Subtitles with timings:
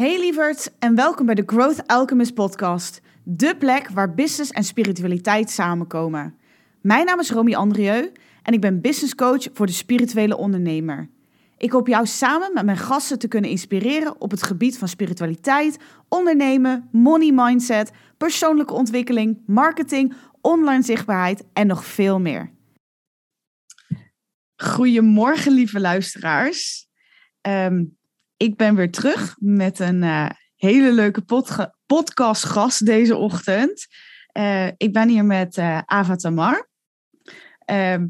[0.00, 3.00] Hey lieverd en welkom bij de Growth Alchemist podcast.
[3.22, 6.38] De plek waar business en spiritualiteit samenkomen.
[6.82, 11.10] Mijn naam is Romy Andrieu en ik ben business coach voor de spirituele ondernemer.
[11.56, 15.78] Ik hoop jou samen met mijn gasten te kunnen inspireren op het gebied van spiritualiteit,
[16.08, 22.50] ondernemen, money mindset, persoonlijke ontwikkeling, marketing, online zichtbaarheid en nog veel meer.
[24.56, 26.88] Goedemorgen, lieve luisteraars.
[27.40, 27.84] Ehm,
[28.40, 31.22] ik ben weer terug met een uh, hele leuke
[31.86, 33.86] podcastgast deze ochtend.
[34.38, 36.68] Uh, ik ben hier met uh, Ava Tamar.
[37.64, 38.06] Ehm,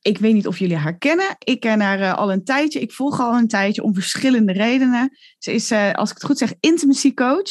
[0.00, 1.36] ik weet niet of jullie haar kennen.
[1.38, 2.80] Ik ken haar al een tijdje.
[2.80, 5.18] Ik volg haar al een tijdje om verschillende redenen.
[5.38, 7.50] Ze is, als ik het goed zeg, intimacy coach.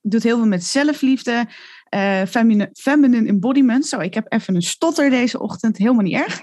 [0.00, 1.46] Doet heel veel met zelfliefde,
[2.28, 3.86] feminine, feminine embodiment.
[3.86, 5.76] Zo, ik heb even een stotter deze ochtend.
[5.76, 6.42] Helemaal niet erg.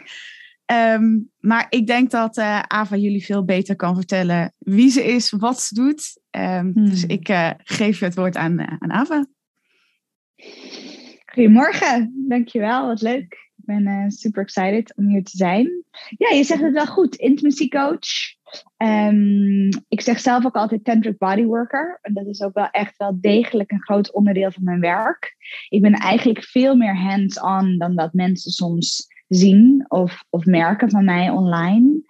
[0.65, 5.31] Ehm, maar ik denk dat uh, Ava jullie veel beter kan vertellen wie ze is,
[5.31, 6.21] wat ze doet.
[6.31, 6.89] Um, hmm.
[6.89, 9.25] Dus ik uh, geef het woord aan, uh, aan Ava.
[11.25, 13.51] Goedemorgen, dankjewel, wat leuk.
[13.55, 15.83] Ik ben super excited om hier te zijn.
[16.17, 18.35] Ja, je zegt het wel goed, intimacy coach.
[18.77, 21.99] Um, ik zeg zelf ook altijd tantric bodyworker.
[22.01, 25.35] En dat is ook wel echt wel degelijk een groot onderdeel van mijn werk.
[25.69, 31.05] Ik ben eigenlijk veel meer hands-on dan dat mensen soms zien of, of merken van
[31.05, 32.01] mij online.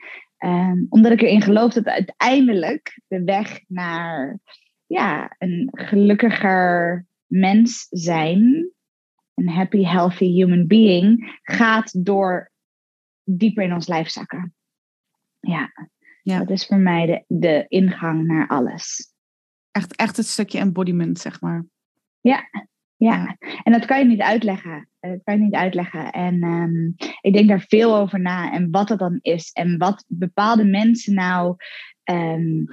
[0.45, 4.39] Um, omdat ik erin geloof dat uiteindelijk de weg naar
[4.86, 8.72] ja, een gelukkiger mens zijn,
[9.34, 12.52] een happy, healthy human being, gaat door
[13.23, 14.56] dieper in ons lijf zakken.
[15.39, 15.72] Ja,
[16.22, 16.39] ja.
[16.39, 19.14] dat is voor mij de, de ingang naar alles.
[19.72, 21.66] Echt, echt het stukje embodiment, zeg maar.
[22.22, 22.50] Ja,
[23.03, 24.89] ja, en dat kan je niet uitleggen.
[24.99, 26.11] Eh, dat kan je niet uitleggen.
[26.11, 29.51] En um, ik denk daar veel over na en wat dat dan is.
[29.51, 31.55] En wat bepaalde mensen nou
[32.03, 32.67] um,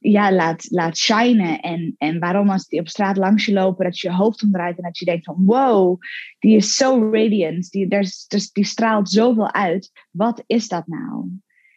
[0.00, 1.60] ja, laat, laat shinen.
[1.60, 4.76] En, en waarom als die op straat langs je lopen, dat je je hoofd omdraait
[4.76, 5.98] en dat je denkt van wow,
[6.38, 7.70] die is zo radiant.
[7.70, 9.90] Die, dus, die straalt zoveel uit.
[10.10, 11.28] Wat is dat nou?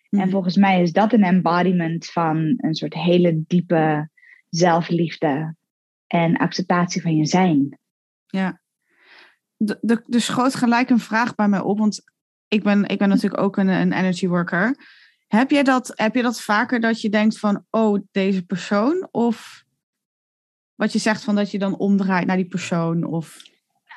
[0.09, 0.29] En mhm.
[0.29, 4.09] volgens mij is dat een embodiment van een soort hele diepe
[4.49, 5.55] zelfliefde
[6.07, 7.79] en acceptatie van je zijn.
[8.27, 8.61] Ja.
[9.57, 12.03] De, dus schoot gelijk een vraag bij mij op, want
[12.47, 14.75] ik ben, ik ben natuurlijk ook een, een energy worker.
[15.27, 19.07] Heb je, dat, heb je dat vaker dat je denkt van, oh, deze persoon?
[19.11, 19.63] Of
[20.75, 23.03] wat je zegt van dat je dan omdraait naar die persoon?
[23.03, 23.41] Of...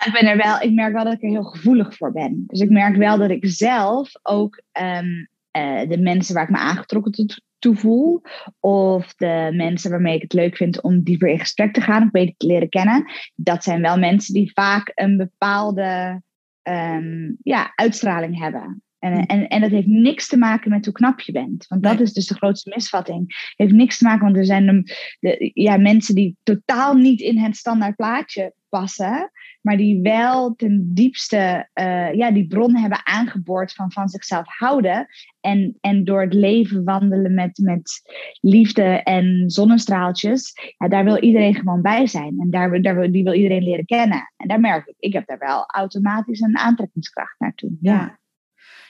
[0.05, 2.45] Ik ben er wel, ik merk wel dat ik er heel gevoelig voor ben.
[2.47, 6.57] Dus ik merk wel dat ik zelf ook um, uh, de mensen waar ik me
[6.57, 8.23] aangetrokken tot, toe voel.
[8.61, 12.11] Of de mensen waarmee ik het leuk vind om dieper in gesprek te gaan of
[12.11, 13.11] beter te leren kennen.
[13.35, 16.23] Dat zijn wel mensen die vaak een bepaalde
[16.63, 18.83] um, ja, uitstraling hebben.
[18.99, 21.67] En, en, en dat heeft niks te maken met hoe knap je bent.
[21.67, 23.21] Want dat is dus de grootste misvatting.
[23.21, 27.21] Het heeft niks te maken, want er zijn de, de, ja, mensen die totaal niet
[27.21, 33.07] in het standaard plaatje passen maar die wel ten diepste uh, ja, die bron hebben
[33.07, 35.07] aangeboord van van zichzelf houden.
[35.41, 38.03] En, en door het leven wandelen met, met
[38.41, 42.39] liefde en zonnestraaltjes, ja, daar wil iedereen gewoon bij zijn.
[42.39, 44.33] En daar, daar wil, die wil iedereen leren kennen.
[44.37, 47.77] En daar merk ik, ik heb daar wel automatisch een aantrekkingskracht naartoe.
[47.81, 48.19] Ja,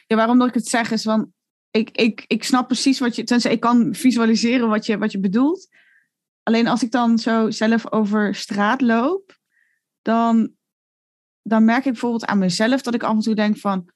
[0.07, 1.33] ja waarom dat ik het zeg is van,
[1.71, 5.21] ik, ik, ik snap precies wat je, tenzij ik kan visualiseren wat je, wat je
[5.21, 5.69] bedoelt.
[6.43, 9.39] Alleen als ik dan zo zelf over straat loop,
[10.03, 10.55] dan
[11.43, 13.91] dan merk ik bijvoorbeeld aan mezelf dat ik af en toe denk van,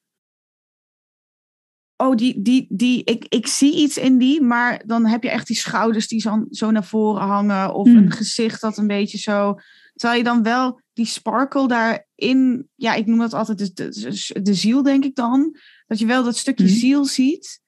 [1.96, 5.46] oh, die, die, die, ik, ik zie iets in die, maar dan heb je echt
[5.46, 8.10] die schouders die zo, zo naar voren hangen of een hmm.
[8.10, 9.58] gezicht dat een beetje zo,
[9.94, 14.54] terwijl je dan wel die sparkle daarin, ja, ik noem dat altijd de, de, de
[14.54, 15.56] ziel, denk ik dan,
[15.86, 16.74] dat je wel dat stukje hmm.
[16.74, 17.62] ziel ziet,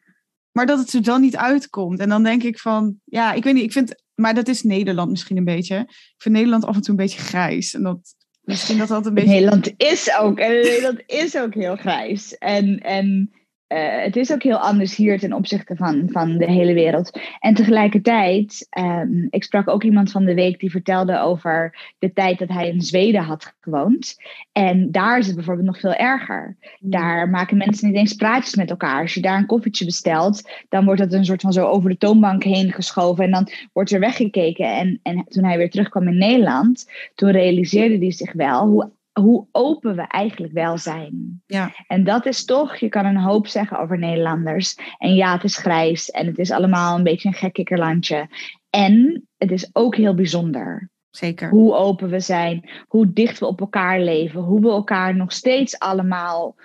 [0.52, 1.98] maar dat het er dan niet uitkomt.
[1.98, 5.10] En dan denk ik van, ja, ik weet niet, ik vind, maar dat is Nederland
[5.10, 5.76] misschien een beetje.
[5.88, 7.74] Ik vind Nederland af en toe een beetje grijs.
[7.74, 8.14] En dat,
[8.46, 9.30] Misschien dat dat een beetje.
[9.30, 12.38] Nederland is ook, Nederland is ook heel grijs.
[12.38, 13.30] En, en
[13.68, 17.20] uh, het is ook heel anders hier ten opzichte van, van de hele wereld.
[17.38, 22.38] En tegelijkertijd, um, ik sprak ook iemand van de week die vertelde over de tijd
[22.38, 24.16] dat hij in Zweden had gewoond.
[24.52, 26.56] En daar is het bijvoorbeeld nog veel erger.
[26.78, 26.90] Hmm.
[26.90, 29.00] Daar maken mensen niet eens praatjes met elkaar.
[29.00, 31.98] Als je daar een koffietje bestelt, dan wordt het een soort van zo over de
[31.98, 33.24] toonbank heen geschoven.
[33.24, 34.66] En dan wordt er weggekeken.
[34.66, 38.90] En, en toen hij weer terugkwam in Nederland, toen realiseerde hij zich wel hoe
[39.20, 41.42] hoe open we eigenlijk wel zijn.
[41.46, 41.74] Ja.
[41.86, 44.78] En dat is toch, je kan een hoop zeggen over Nederlanders.
[44.98, 48.28] En ja, het is grijs en het is allemaal een beetje een gekkikkerlandje.
[48.70, 50.90] En het is ook heel bijzonder.
[51.10, 51.48] Zeker.
[51.48, 55.78] Hoe open we zijn, hoe dicht we op elkaar leven, hoe we elkaar nog steeds
[55.78, 56.56] allemaal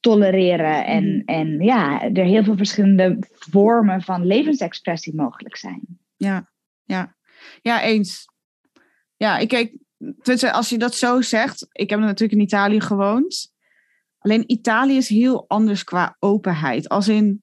[0.00, 0.86] tolereren.
[0.86, 1.22] En, mm.
[1.24, 5.98] en ja, er heel veel verschillende vormen van levensexpressie mogelijk zijn.
[6.16, 6.50] Ja,
[6.82, 7.16] ja.
[7.62, 8.28] Ja, eens.
[9.16, 9.72] Ja, ik kijk,
[10.52, 13.52] als je dat zo zegt, ik heb natuurlijk in Italië gewoond.
[14.18, 16.88] Alleen Italië is heel anders qua openheid.
[16.88, 17.42] Als in,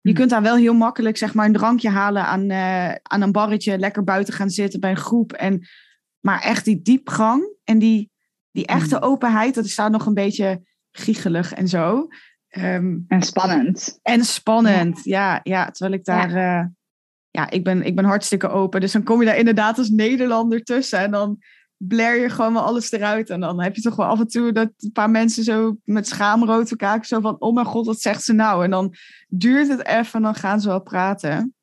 [0.00, 0.16] je Hm.
[0.16, 3.78] kunt daar wel heel makkelijk zeg maar een drankje halen aan, eh, aan een barretje,
[3.78, 5.32] lekker buiten gaan zitten bij een groep.
[5.32, 5.68] En,
[6.20, 8.10] maar echt die diepgang en die,
[8.50, 9.02] die echte Hm.
[9.02, 12.08] openheid, dat is daar nog een beetje giechelig en zo.
[12.48, 13.98] Ehm, En spannend.
[14.02, 15.40] en spannend, ja.
[15.42, 16.72] ja, terwijl ik daar, ja,
[17.30, 18.80] ja ik, ben, ik ben hartstikke open.
[18.80, 21.38] Dus dan kom je daar inderdaad als Nederlander tussen en dan
[21.88, 23.30] blair je gewoon wel alles eruit.
[23.30, 26.08] En dan heb je toch wel af en toe dat een paar mensen zo met
[26.08, 28.64] schaamrood te kijken, zo van, oh mijn god, wat zegt ze nou?
[28.64, 28.94] En dan
[29.28, 31.54] duurt het even en dan gaan ze wel praten.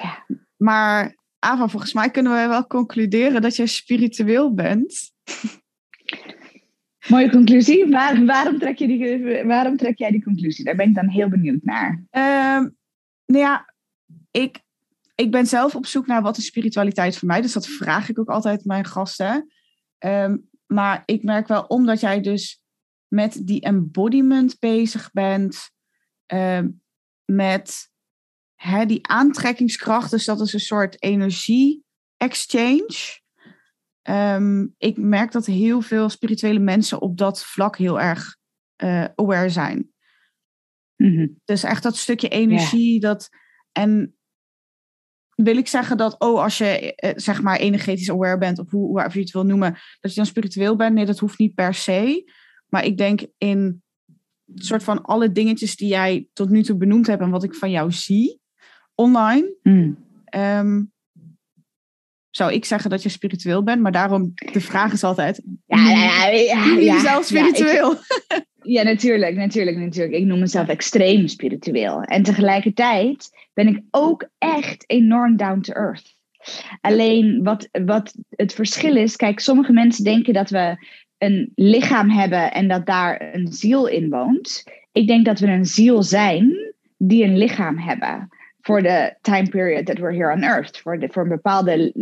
[0.00, 0.26] Ja.
[0.56, 5.12] Maar Ava, volgens mij kunnen we wel concluderen dat jij spiritueel bent.
[7.08, 7.90] Mooie conclusie.
[7.90, 10.64] Waar, waarom, trek je die, waarom trek jij die conclusie?
[10.64, 12.04] Daar ben ik dan heel benieuwd naar.
[12.10, 12.68] Ehm,
[13.26, 13.74] nou ja,
[14.30, 14.60] ik,
[15.20, 17.40] ik ben zelf op zoek naar wat is spiritualiteit voor mij.
[17.40, 19.52] Dus dat vraag ik ook altijd mijn gasten.
[19.98, 20.36] Ehm,
[20.66, 22.60] maar ik merk wel, omdat jij dus
[23.08, 25.70] met die embodiment bezig bent,
[26.26, 26.68] ehm,
[27.24, 27.90] met
[28.54, 33.20] hè, die aantrekkingskracht, dus dat is een soort energie-exchange.
[34.02, 38.36] Ehm, ik merk dat heel veel spirituele mensen op dat vlak heel erg
[38.76, 39.92] eh, aware zijn.
[40.96, 41.28] Mhm.
[41.44, 43.00] Dus echt dat stukje energie.
[43.00, 43.28] Dat,
[43.72, 44.17] en
[45.44, 48.86] wil ik zeggen dat, oh, als je eh, zeg maar energetisch aware bent, of hoe,
[48.86, 50.94] hoe je het wil noemen, dat je dan spiritueel bent?
[50.94, 52.32] Nee, dat hoeft niet per se.
[52.68, 53.82] Maar ik denk in
[54.54, 57.70] soort van alle dingetjes die jij tot nu toe benoemd hebt en wat ik van
[57.70, 58.40] jou zie
[58.94, 59.98] online, Mm.
[60.24, 60.82] ehm,
[62.38, 63.82] zou ik zeggen dat je spiritueel bent.
[63.82, 67.94] Maar daarom, de vraag is altijd, Ja, ja, ja, ja, noem je jezelf ik- spiritueel?
[68.62, 70.14] Ja, natuurlijk, natuurlijk, natuurlijk.
[70.14, 72.02] Ik noem mezelf extreem spiritueel.
[72.02, 76.14] En tegelijkertijd ben ik ook echt enorm down to earth.
[76.80, 80.86] Alleen wat, wat het verschil is, kijk, sommige mensen denken dat we
[81.18, 84.64] een lichaam hebben en dat daar een ziel in woont.
[84.92, 88.28] Ik denk dat we een ziel zijn die een lichaam hebben.
[88.68, 90.78] Voor de time period that we're here on earth.
[90.78, 91.94] Voor, de, voor een bepaalde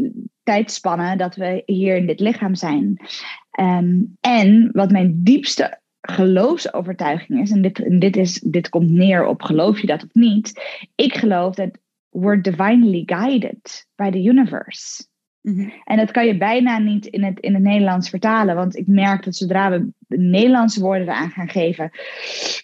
[0.42, 3.06] tijdspanne dat we hier in dit lichaam zijn.
[3.50, 9.26] Ehm, en wat mijn diepste geloofsovertuiging is, en dit, en dit, is, dit komt neer
[9.26, 10.62] op geloof je dat of niet,
[10.94, 11.78] ik geloof dat
[12.08, 15.06] we're divinely guided by the universe.
[15.40, 15.68] Mhm.
[15.84, 19.24] En dat kan je bijna niet in het, in het Nederlands vertalen, want ik merk
[19.24, 21.90] dat zodra we Nederlandse woorden eraan gaan geven,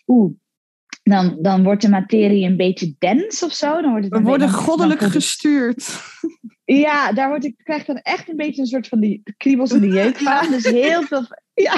[0.06, 0.32] oeh,
[1.02, 3.80] dan, dan wordt de materie een beetje dens of zo.
[3.82, 6.00] Dan wordt het We worden beetje- goddelijk gestuurd.
[6.64, 9.80] ja, daar word ik, krijg dan echt een beetje een soort van die kriebels in
[9.80, 10.50] de jeuk van.
[10.50, 11.74] Dus heel veel, ja,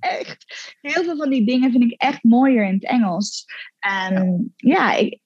[0.00, 0.44] echt.
[0.80, 3.44] Heel veel van die dingen vind ik echt mooier in het Engels.
[3.78, 5.20] En ja, ik,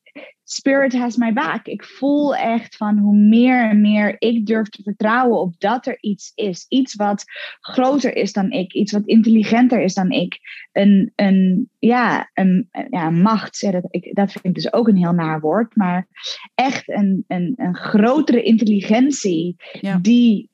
[0.49, 1.67] Spirit has my back.
[1.67, 5.99] Ik voel echt van hoe meer en meer ik durf te vertrouwen op dat er
[6.01, 6.67] iets is.
[6.69, 7.25] Iets wat
[7.61, 8.73] groter is dan ik.
[8.73, 10.39] Iets wat intelligenter is dan ik.
[10.73, 13.59] Een, een, ja, een, ja, macht.
[13.59, 15.77] Ja, dat, ik, dat vind ik dus ook een heel naar woord.
[15.77, 16.07] Maar
[16.55, 19.99] echt een, een, een grotere intelligentie Ja.
[20.03, 20.51] die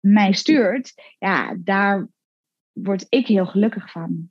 [0.00, 0.92] mij stuurt.
[1.18, 2.08] Ja, daar
[2.72, 4.30] word ik heel gelukkig van.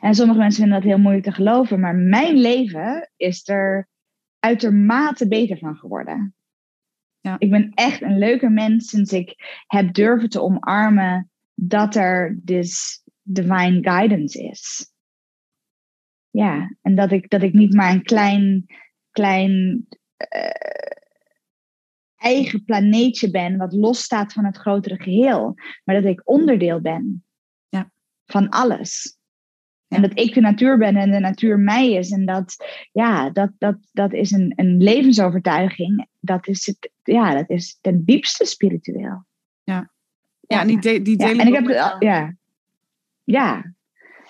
[0.00, 3.88] En sommige mensen vinden dat heel moeilijk te geloven, maar mijn leven is er
[4.38, 6.34] uitermate beter van geworden.
[7.20, 7.36] Ja.
[7.38, 13.02] Ik ben echt een leuker mens sinds ik heb durven te omarmen dat er dus
[13.22, 14.92] divine guidance is.
[16.30, 18.66] Ja, en dat ik, dat ik niet maar een klein,
[19.10, 21.00] klein eh,
[22.16, 25.54] eigen planeetje ben wat losstaat van het grotere geheel,
[25.84, 27.24] maar dat ik onderdeel ben
[27.68, 27.90] Ja.
[28.24, 29.16] van alles.
[29.92, 29.98] Ja.
[29.98, 32.10] En dat ik de natuur ben en de natuur mij is.
[32.10, 32.56] En dat,
[32.92, 36.06] ja, dat, dat, dat is een, een levensovertuiging.
[36.20, 39.24] Dat is, het, ja, dat is ten diepste spiritueel.
[40.52, 41.68] Ja, en die, de, die Ja, deel en ik heb
[42.00, 42.36] ja.
[43.24, 43.74] ja.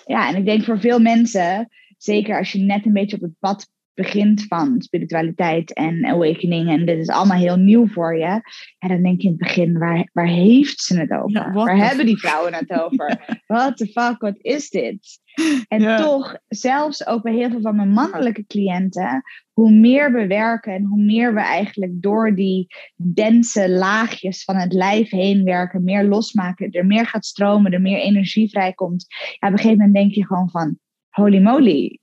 [0.07, 3.39] Ja, en ik denk voor veel mensen, zeker als je net een beetje op het
[3.39, 8.41] pad begint van spiritualiteit en awakening, en dit is allemaal heel nieuw voor je,
[8.79, 11.31] ja, dan denk je in het begin, waar, waar heeft ze het over?
[11.31, 13.21] Ja, waar hebben die vrouwen het over?
[13.47, 15.21] What the fuck, wat is dit?
[15.69, 15.97] En Ja.
[15.97, 19.23] toch, zelfs ook bij heel veel van mijn mannelijke cliënten,
[19.53, 24.73] hoe meer we werken en hoe meer we eigenlijk door die dense laagjes van het
[24.73, 29.07] lijf heen werken, meer losmaken, er meer gaat stromen, er meer energie vrijkomt.
[29.09, 32.01] Ja, op een gegeven moment denk je gewoon van, holy moly,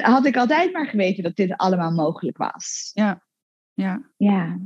[0.00, 2.90] had ik altijd maar geweten dat dit allemaal mogelijk was.
[2.94, 3.22] Ja.
[3.74, 4.10] ja.
[4.16, 4.58] Ja,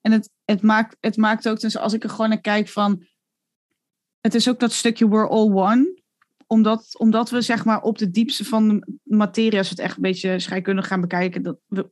[0.00, 3.06] En het, het, maakt, het maakt ook, dus als ik er gewoon naar kijk van,
[4.20, 6.02] het is ook dat stukje we're all one.
[6.46, 9.96] Omdat, omdat we zeg maar op de diepste van de materie, als we het echt
[9.96, 11.88] een beetje scheikundig gaan bekijken, dat we,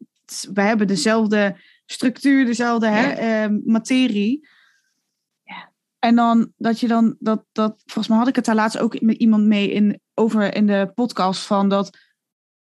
[0.53, 4.49] we hebben dezelfde structuur, dezelfde hè, ehm, materie.
[5.43, 5.73] Ja.
[5.99, 9.01] En dan dat je dan, dat, dat, volgens mij had ik het daar laatst ook
[9.01, 11.99] met iemand mee in, over in de podcast van dat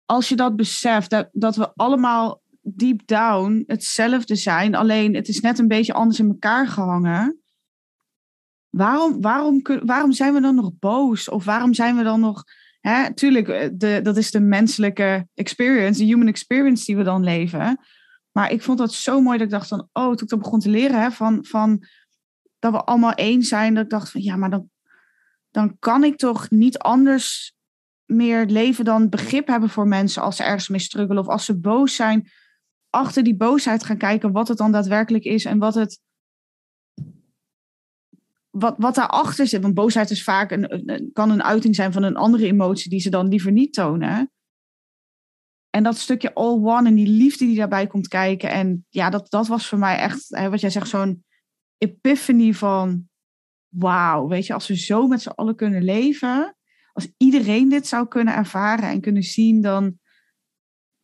[0.06, 5.40] als je dat beseft, dat, dat we allemaal deep down hetzelfde zijn, alleen het is
[5.40, 7.40] net een beetje anders in elkaar gehangen.
[8.70, 11.30] Waarom, waarom, waarom zijn we dan nog boos?
[11.30, 12.44] Of waarom zijn we dan nog.
[12.80, 17.24] Hè, tuurlijk, eh, de, dat is de menselijke experience, de human experience die we dan
[17.24, 17.80] leven.
[18.32, 20.60] Maar ik vond dat zo mooi dat ik dacht van, oh, toen ik dat begon
[20.60, 21.84] te leren, hè, van, van
[22.60, 24.70] dat we allemaal één zijn, dat ik dacht van, ja, maar dan,
[25.52, 27.55] dan kan ik toch niet anders
[28.06, 31.60] meer leven dan begrip hebben voor mensen als ze ergens mee struggelen of als ze
[31.60, 32.30] boos zijn,
[32.90, 36.02] achter die boosheid gaan kijken wat het dan daadwerkelijk is en wat het
[38.50, 39.62] wat, wat daarachter zit.
[39.62, 43.10] Want boosheid is vaak een, kan een uiting zijn van een andere emotie die ze
[43.10, 44.32] dan liever niet tonen.
[45.70, 48.50] En dat stukje all one en die liefde die daarbij komt kijken.
[48.50, 51.24] En ja, dat, dat was voor mij echt, hè, wat jij zegt, zo'n
[51.78, 53.10] epiphany van
[53.68, 56.56] wauw, weet je, als we zo met z'n allen kunnen leven,
[56.96, 60.00] als iedereen dit zou kunnen ervaren en kunnen zien, dan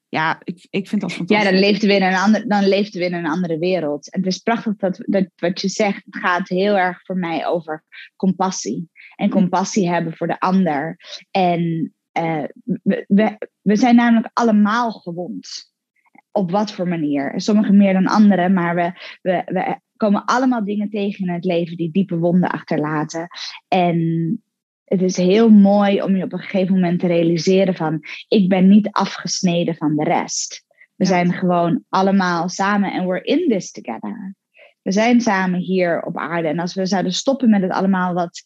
[0.07, 1.51] ja, ik, ik vind dat Ja, fantastisch.
[1.51, 4.12] dan leefden we in een, ander, dan leefden we in een andere wereld.
[4.12, 6.05] En het is prachtig dat, dat wat je zegt.
[6.05, 7.83] Het gaat heel erg voor mij over
[8.15, 8.89] compassie.
[9.15, 10.98] En compassie hebben voor de ander.
[11.31, 15.74] En eh, we, we, we zijn namelijk allemaal gewond.
[16.31, 17.33] Op wat voor manier.
[17.36, 18.53] Sommigen meer dan anderen.
[18.53, 23.27] Maar we, we, we komen allemaal dingen tegen in het leven die diepe wonden achterlaten.
[23.67, 24.41] En
[24.91, 28.67] het is heel mooi om je op een gegeven moment te realiseren van ik ben
[28.67, 30.63] niet afgesneden van de rest.
[30.95, 31.10] We Ja.
[31.10, 34.36] zijn gewoon allemaal samen en we're in this together.
[34.81, 36.48] We zijn samen hier op aarde.
[36.48, 38.43] En als we zouden stoppen met het allemaal wat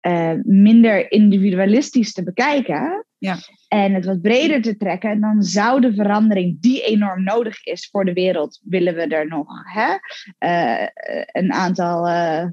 [0.00, 3.06] eh, minder individualistisch te bekijken.
[3.18, 3.36] Ja.
[3.68, 8.04] En het wat breder te trekken, dan zou de verandering die enorm nodig is voor
[8.04, 9.96] de wereld, willen we er nog hè,
[10.38, 10.88] eh,
[11.32, 12.46] een aantal eh,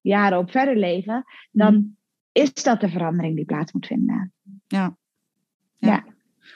[0.00, 1.96] jaren op verder leven, dan
[2.38, 4.32] is dat de verandering die plaats moet vinden.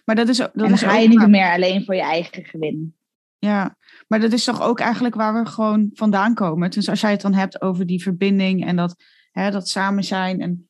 [0.05, 1.31] Maar dat is, ook- dat en dan is ga je niet waar.
[1.31, 2.95] meer alleen voor je eigen gewin.
[3.39, 3.77] Ja,
[4.09, 6.71] maar dat is toch ook eigenlijk waar we gewoon vandaan komen.
[6.71, 10.41] Dus als jij het dan hebt over die verbinding en dat, hè, dat samen zijn.
[10.41, 10.69] En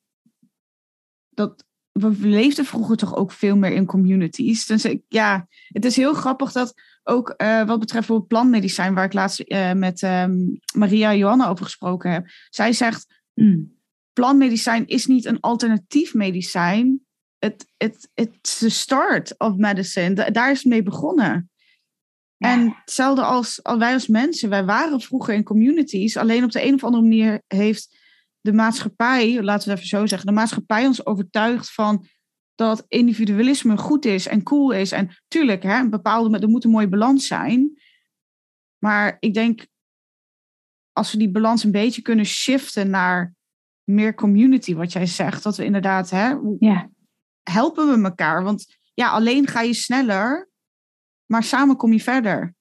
[1.29, 4.65] dat, we leefden vroeger toch ook veel meer in communities.
[4.65, 9.05] Dus ik, ja, het is heel grappig dat ook eh, wat betreft bijvoorbeeld plantmedicijn, waar
[9.05, 10.35] ik laatst eh, met ehm,
[10.75, 12.27] Maria Johanna over gesproken heb.
[12.49, 13.72] Zij zegt, Mm.
[14.13, 17.01] Plantmedicijn is niet een alternatief medicijn.
[17.37, 20.13] Het het it's the start of medicine.
[20.13, 21.51] Da- Daar is het mee begonnen.
[22.37, 26.65] En hetzelfde als, als wij als mensen, wij waren vroeger in communities, alleen op de
[26.65, 27.97] een of andere manier heeft
[28.41, 32.07] de maatschappij, laten we het even zo zeggen, de maatschappij ons overtuigd van
[32.55, 34.91] dat individualisme goed is en cool is.
[34.91, 37.81] En tuurlijk, hè, een bepaalde, er moet een mooie balans zijn.
[38.77, 39.67] Maar ik denk,
[40.91, 43.33] als we die balans een beetje kunnen shiften naar
[43.83, 46.89] meer community, wat jij zegt, dat we inderdaad, hè, Ja.
[47.43, 48.43] helpen we elkaar?
[48.43, 50.49] Want ja, alleen ga je sneller,
[51.25, 52.55] maar samen kom je verder.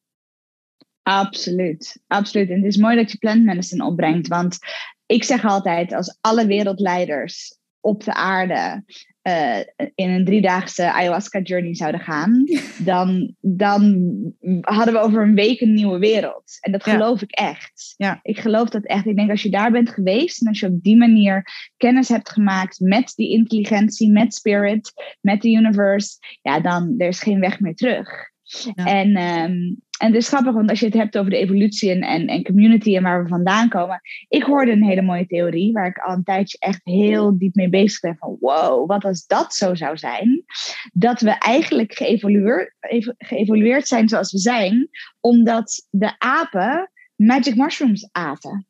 [1.03, 2.49] Absoluut, absoluut.
[2.49, 4.59] En het is mooi dat je plant medicine opbrengt, want
[5.07, 8.85] ik zeg altijd, als alle wereldleiders op de aarde
[9.23, 9.59] eh,
[9.95, 12.45] in een driedaagse ayahuasca journey zouden gaan,
[12.85, 13.83] dan, dan
[14.61, 16.57] hadden we over een week een nieuwe wereld.
[16.61, 16.93] En dat Ja.
[16.93, 17.95] geloof ik echt.
[17.97, 18.19] Ja.
[18.23, 19.07] Ik geloof dat echt.
[19.07, 22.31] Ik denk als je daar bent geweest en als je op die manier kennis hebt
[22.31, 27.61] gemaakt met die intelligentie, met spirit, met de universe, ja, dan er is geen weg
[27.61, 28.31] meer terug.
[28.75, 32.01] En, ehm, en het is grappig, want als je het hebt over de evolutie en,
[32.01, 34.01] en, en community en waar we vandaan komen.
[34.29, 37.69] Ik hoorde een hele mooie theorie waar ik al een tijdje echt heel diep mee
[37.69, 38.17] bezig ben.
[38.17, 40.45] Van wow, wat als dat zo zou zijn?
[40.93, 42.75] Dat we eigenlijk geëvolueerd,
[43.19, 44.89] geëvolueerd zijn zoals we zijn,
[45.21, 48.67] omdat de apen magic mushrooms aten.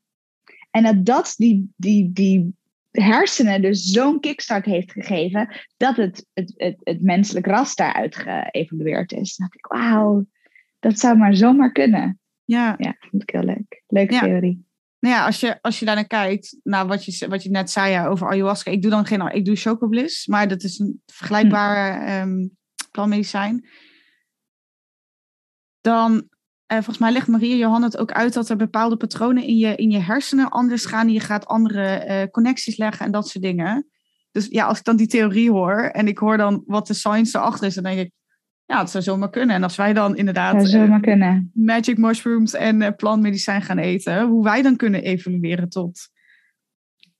[0.71, 2.55] En dat dat die, die, die
[2.93, 9.13] hersenen dus zo'n kickstart heeft gegeven dat het, het, het, het menselijk ras daaruit geëvolueerd
[9.13, 9.37] is.
[9.37, 10.27] Dan dacht ik, wauw,
[10.79, 12.21] dat zou maar zomaar kunnen.
[12.45, 13.83] Ja, Ja, vond ik heel leuk.
[13.87, 14.21] Leuke Ja.
[14.21, 14.67] theorie.
[14.99, 17.71] nou ja, als je, als je daar naar kijkt, naar wat je, wat je net
[17.71, 18.71] zei ja, over ayahuasca.
[18.71, 22.47] Ik doe dan geen, ik doe chocobliss, maar dat is een vergelijkbare ehm
[22.91, 23.69] plantmedicijn.
[25.81, 26.29] Dan,
[26.73, 29.75] eh, volgens mij legt Maria Johan het ook uit dat er bepaalde patronen in je,
[29.75, 31.09] in je hersenen anders gaan.
[31.09, 33.87] Je gaat andere eh, connecties leggen en dat soort dingen.
[34.31, 37.38] Dus ja, als ik dan die theorie hoor en ik hoor dan wat de science
[37.38, 38.12] erachter is, dan denk ik,
[38.64, 39.57] ja, het zou zomaar kunnen.
[39.57, 41.50] En als wij dan inderdaad kunnen.
[41.55, 46.09] magic mushrooms en plantmedicijn gaan eten, hoe wij dan kunnen evolueren tot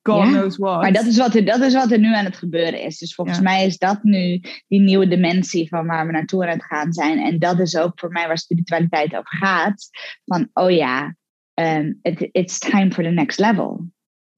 [0.03, 0.81] God knows what.
[0.81, 2.99] Maar dat is wat, er, dat is wat er nu aan het gebeuren is.
[2.99, 6.65] Dus volgens mij is dat nu die nieuwe dimensie van waar we naartoe aan het
[6.65, 7.19] gaan zijn.
[7.19, 9.89] En dat is ook voor mij waar spiritualiteit over gaat.
[10.25, 11.15] Van, oh ja,
[11.55, 13.85] um, it, it's time for the next level.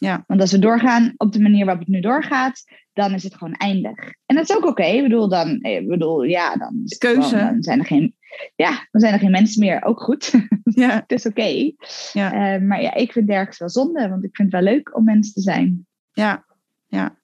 [0.04, 0.25] Ja.
[0.26, 3.54] Want als we doorgaan op de manier waarop het nu doorgaat, dan is het gewoon
[3.54, 3.99] eindig.
[4.26, 4.84] En dat is ook oké.
[4.84, 7.37] Ik bedoel, dan, ik bedoel, ja, dan, is Keuze.
[7.37, 8.16] dan zijn er geen,
[8.56, 9.84] ja, dan zijn er geen mensen meer.
[9.84, 10.32] Ook goed.
[10.64, 10.90] Ja.
[10.90, 11.73] het is oké.
[12.12, 12.32] Ja.
[12.32, 15.04] Eh, maar ja, ik vind ergens wel zonde, want ik vind het wel leuk om
[15.04, 15.87] mensen te zijn.
[16.12, 16.44] Ja,
[16.87, 17.18] ja.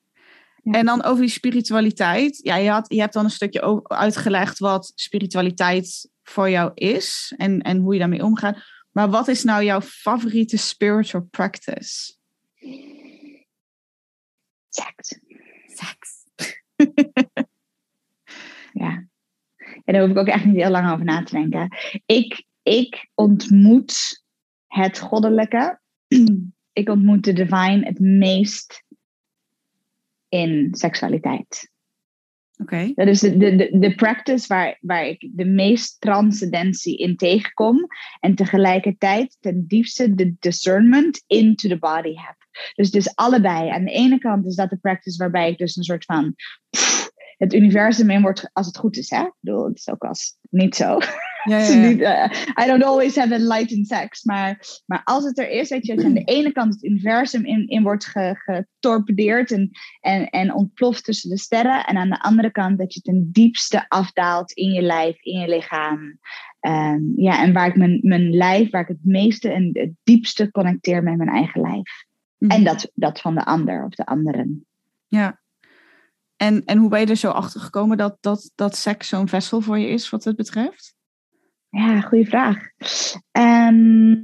[0.62, 0.72] Ja.
[0.72, 2.40] En dan over die spiritualiteit.
[2.42, 7.60] Ja, je, had, je hebt dan een stukje uitgelegd wat spiritualiteit voor jou is en,
[7.60, 8.58] en hoe je daarmee omgaat.
[8.90, 12.18] Maar wat is nou jouw favoriete spiritual practice?
[14.69, 15.19] Seks.
[15.67, 16.25] Seks.
[18.73, 19.05] Ja.
[19.85, 21.76] En daar hoef ik ook echt niet heel lang over na te denken.
[22.07, 24.25] Ik, ik ontmoet
[24.67, 25.81] het goddelijke.
[26.73, 28.85] Ik ontmoet de divine het meest
[30.29, 31.71] in seksualiteit.
[32.61, 32.93] Oké.
[32.95, 37.87] Dat is de, de, de, practice waar, waar ik de meest transcendentie in tegenkom.
[38.21, 42.37] En tegelijkertijd ten diepste de discernment into the body heb.
[42.75, 43.69] Dus is allebei.
[43.69, 46.35] Aan de ene kant is dat de practice waarbij ik dus een soort van
[47.37, 49.11] het universum in word, als het goed is.
[49.11, 49.23] Hè?
[49.23, 50.99] Ik bedoel, het is ook als niet zo.
[51.44, 51.88] Ja, ja, is ja.
[51.88, 54.25] niet, eh, I don't always have enlightened sex.
[54.25, 56.85] Maar, maar als het er is, weet je, dat je aan de ene kant het
[56.85, 59.70] universum in, in wordt ge- getorpedeerd en,
[60.00, 61.85] en, en ontploft tussen de sterren.
[61.85, 65.49] En aan de andere kant dat je ten diepste afdaalt in je lijf, in je
[65.49, 66.18] lichaam.
[66.61, 70.50] Ehm, ja, en waar ik mijn, mijn lijf, waar ik het meeste en het diepste
[70.50, 72.04] connecteer met mijn eigen lijf.
[72.38, 72.50] Mhm.
[72.50, 74.66] En dat, dat van de ander of de anderen.
[75.09, 75.40] Ja.
[76.37, 79.61] En, en hoe ben je er zo achter gekomen dat, dat, dat seks zo'n vessel
[79.61, 80.99] voor je is, wat het betreft?
[81.71, 82.57] Ja, goede vraag.
[83.33, 84.15] Ehm,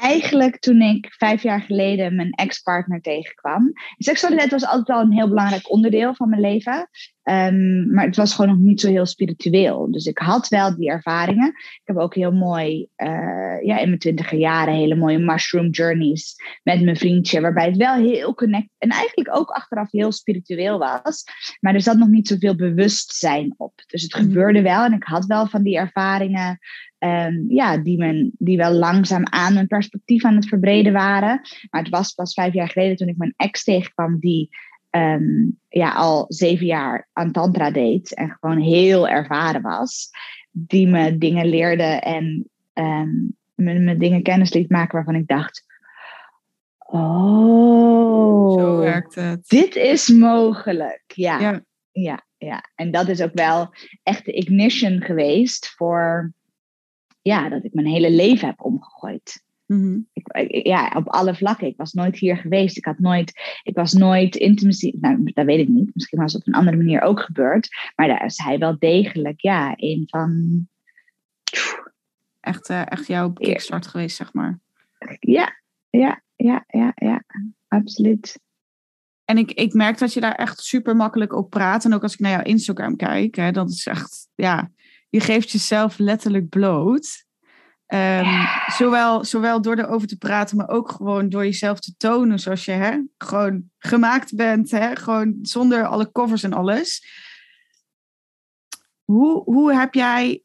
[0.00, 3.72] eigenlijk toen ik vijf jaar geleden mijn ex-partner tegenkwam.
[3.98, 6.88] Seksualiteit was altijd al een heel belangrijk onderdeel van mijn leven.
[7.22, 9.90] Ehm, maar het was gewoon nog niet zo heel spiritueel.
[9.90, 11.48] Dus ik had wel die ervaringen.
[11.48, 16.34] Ik heb ook heel mooi, eh, ja, in mijn twintiger jaren, hele mooie mushroom journeys
[16.62, 17.40] met mijn vriendje.
[17.40, 21.24] Waarbij het wel heel connect en eigenlijk ook achteraf heel spiritueel was.
[21.60, 23.72] Maar er zat nog niet zoveel bewustzijn op.
[23.86, 24.22] Dus het Mhm.
[24.22, 26.58] gebeurde wel en ik had wel van die ervaringen.
[26.98, 31.40] Ehm, ja, die, men, die wel langzaam aan mijn perspectief aan het verbreden waren.
[31.70, 34.48] Maar het was pas vijf jaar geleden toen ik mijn ex tegenkwam, die
[34.90, 40.10] ehm, ja, al zeven jaar aan Tantra deed en gewoon heel ervaren was.
[40.50, 42.50] Die me dingen leerde en
[43.54, 45.66] me, me dingen kennis liet maken waarvan ik dacht:
[46.78, 49.48] Oh, Zo werkt het.
[49.48, 51.02] dit is mogelijk.
[51.06, 51.60] Ja, Ja.
[51.92, 52.64] ja, ja.
[52.74, 56.32] En dat is ook wel echt de ignition geweest voor
[57.28, 59.42] ja, dat ik mijn hele leven heb omgegooid.
[59.66, 59.98] Mhm.
[60.12, 61.66] Ik- ja, op alle vlakken.
[61.66, 62.76] Ik was nooit hier geweest.
[62.76, 64.92] Ik had nooit, ik was nooit intimacy.
[65.00, 65.90] Nou, dat weet ik niet.
[65.94, 67.68] Misschien was het op een andere manier ook gebeurd.
[67.96, 70.66] Maar daar is hij wel degelijk, ja, een van.
[72.40, 74.58] Echt, eh, echt jouw kickstart geweest, zeg maar.
[75.20, 75.60] Ja,
[75.90, 77.24] ja, ja, ja, ja.
[77.68, 78.40] Absoluut.
[79.24, 81.84] En ik, ik merk dat je daar echt super makkelijk op praat.
[81.84, 84.70] En ook als ik naar jouw Instagram kijk, hè, dat is echt, ja,
[85.08, 87.26] je geeft jezelf letterlijk bloot.
[87.86, 88.70] Ehm, Ja.
[88.70, 92.70] zowel, zowel door erover te praten, maar ook gewoon door jezelf te tonen zoals je
[92.72, 94.70] hè, gewoon gemaakt bent.
[94.70, 97.06] Hè, gewoon zonder alle covers en alles.
[99.04, 100.42] Hoe, hoe, heb jij,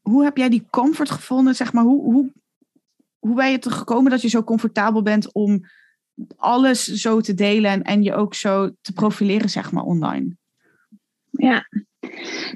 [0.00, 1.54] hoe heb jij die comfort gevonden?
[1.54, 2.32] Zeg maar, hoe, hoe,
[3.18, 5.60] hoe ben je er gekomen dat je zo comfortabel bent om
[6.36, 10.36] alles zo te delen en, en je ook zo te profileren, zeg maar, online?
[11.30, 11.68] Ja.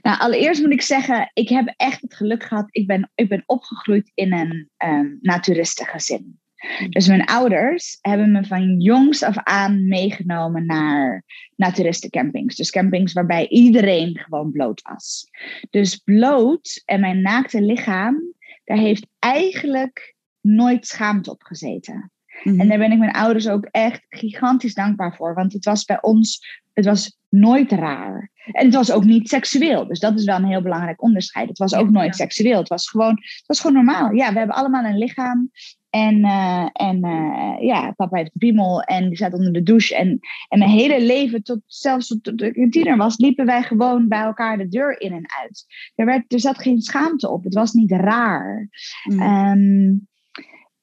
[0.02, 2.66] Nou, allereerst moet ik zeggen, ik heb echt het geluk gehad.
[2.70, 6.40] Ik ben, ik ben opgegroeid in een um, naturistengezin.
[6.88, 11.24] Dus mijn ouders hebben me van jongs af aan meegenomen naar
[11.56, 12.54] naturistencampings.
[12.54, 15.30] Dus campings waarbij iedereen gewoon bloot was.
[15.70, 18.32] Dus bloot en mijn naakte lichaam,
[18.64, 22.10] daar heeft eigenlijk nooit schaamte op gezeten.
[22.42, 22.60] Mhm.
[22.60, 25.34] En daar ben ik mijn ouders ook echt gigantisch dankbaar voor.
[25.34, 28.30] Want het was bij ons, het was nooit raar.
[28.52, 29.86] En het was ook niet seksueel.
[29.86, 31.48] Dus dat is wel een heel belangrijk onderscheid.
[31.48, 32.24] Het was ook nooit Ja.
[32.24, 32.58] seksueel.
[32.58, 34.12] Het was gewoon, het was gewoon normaal.
[34.12, 35.50] Ja, we hebben allemaal een lichaam.
[35.90, 39.96] En, uh, en uh, ja, papa heeft een piemel en die staat onder de douche.
[39.96, 40.18] En,
[40.48, 44.58] en mijn hele leven, tot, zelfs tot ik tiener was, liepen wij gewoon bij elkaar
[44.58, 45.64] de deur in en uit.
[45.94, 47.44] Er, werd, er zat geen schaamte op.
[47.44, 48.68] Het was niet raar.
[49.04, 49.22] Mhm.
[49.22, 50.08] Um,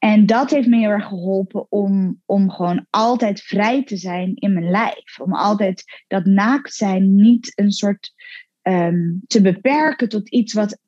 [0.04, 4.54] en dat heeft me heel erg geholpen om, om gewoon altijd vrij te zijn in
[4.54, 5.20] mijn lijf.
[5.20, 8.14] Om altijd dat naakt zijn niet een soort
[8.62, 10.80] um, te beperken tot iets wat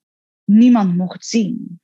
[0.44, 1.80] niemand mocht zien.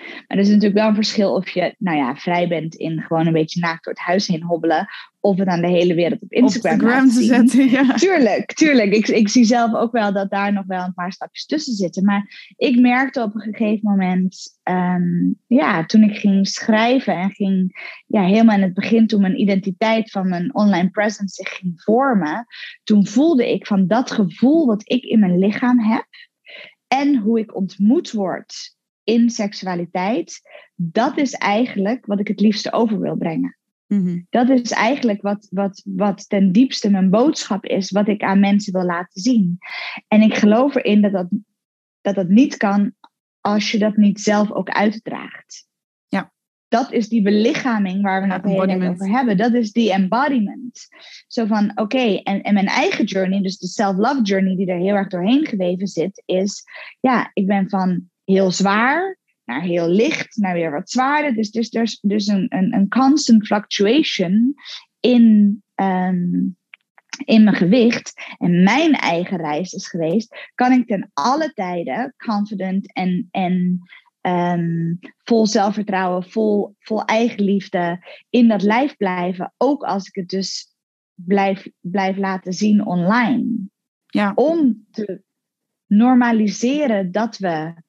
[0.00, 3.26] Maar er is natuurlijk wel een verschil of je, nou ja, vrij bent in gewoon
[3.26, 4.88] een beetje naakt door het huis heen hobbelen.
[5.20, 7.70] Of het aan de hele wereld op Instagram, te zetten.
[7.70, 7.94] Ja.
[7.94, 8.92] Tuurlijk, tuurlijk.
[8.92, 12.04] Ik, ik zie zelf ook wel dat daar nog wel een paar stapjes tussen zitten.
[12.04, 17.76] Maar ik merkte op een gegeven moment, ehm, ja, toen ik ging schrijven en ging,
[18.06, 22.46] ja, helemaal in het begin, toen mijn identiteit van mijn online presence zich ging vormen,
[22.84, 26.06] toen voelde ik van dat gevoel wat ik in mijn lichaam heb
[26.88, 28.75] en hoe ik ontmoet word
[29.06, 30.40] in seksualiteit,
[30.74, 33.56] dat is eigenlijk wat ik het liefste over wil brengen.
[33.86, 34.20] Mhm.
[34.30, 38.72] Dat is eigenlijk wat, wat, wat ten diepste mijn boodschap is, wat ik aan mensen
[38.72, 39.58] wil laten zien.
[40.08, 41.28] En ik geloof erin dat dat,
[42.00, 42.94] dat, dat niet kan
[43.40, 45.66] als je dat niet zelf ook uitdraagt.
[46.08, 46.32] Ja.
[46.68, 49.36] Dat is die belichaming waar we het hele over hebben.
[49.36, 50.88] Dat is die embodiment.
[51.26, 54.94] Zo van, oké, en, en mijn eigen journey, dus de self-love journey die er heel
[54.94, 56.64] erg doorheen geweven zit, is,
[57.00, 61.34] ja, ik ben van heel zwaar naar heel licht, naar weer wat zwaarder.
[61.34, 64.54] Dus, dus er is dus een, een, een constant fluctuation
[65.00, 66.32] in, ehm,
[67.24, 68.12] in mijn gewicht.
[68.38, 73.78] En mijn eigen reis is geweest, kan ik ten alle tijden confident en, en
[74.20, 79.54] ehm, vol zelfvertrouwen, vol, vol eigenliefde in dat lijf blijven.
[79.56, 80.74] Ook als ik het dus
[81.14, 83.68] blijf, blijf laten zien online.
[84.06, 84.32] Ja.
[84.34, 85.22] Om te
[85.86, 87.84] normaliseren dat we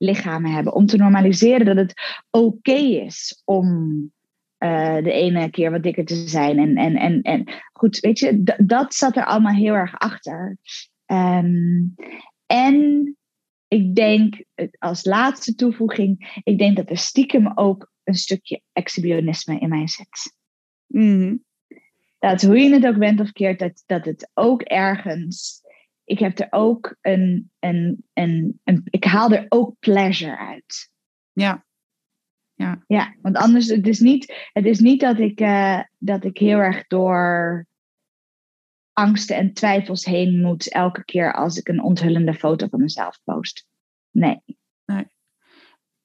[0.00, 0.74] lichamen hebben.
[0.74, 1.94] Om te normaliseren dat het
[2.30, 3.66] oké is om
[4.58, 6.58] uh, de ene keer wat dikker te zijn.
[6.58, 10.56] En, en, en, en goed, weet je, dat zat er allemaal heel erg achter.
[11.06, 11.94] Um,
[12.46, 13.16] en
[13.68, 14.44] ik denk,
[14.78, 20.36] als laatste toevoeging, ik denk dat er stiekem ook een stukje exhibitionisme in mij zit.
[20.86, 21.44] Mm.
[22.18, 25.59] Dat hoe je het ook bent of keert, dat, dat het ook ergens
[26.10, 30.90] ik heb er ook een, een, een, een, ik haal er ook pleasure uit.
[31.32, 31.64] Ja.
[32.54, 32.84] Ja.
[32.86, 36.58] ja, want anders, het is niet, het is niet dat, ik, uh, dat ik heel
[36.58, 37.66] erg door
[38.92, 43.66] angsten en twijfels heen moet elke keer als ik een onthullende foto van mezelf post.
[44.10, 44.42] Nee.
[44.84, 45.06] nee.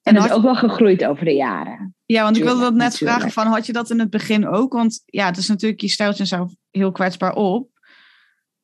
[0.01, 1.95] En, dat is ook wel gegroeid over de jaren.
[2.05, 4.73] Ja, want ik wilde dat net vragen van, had je dat in het begin ook?
[4.73, 7.69] Want ja, het is natuurlijk, je stelt jezelf heel kwetsbaar op.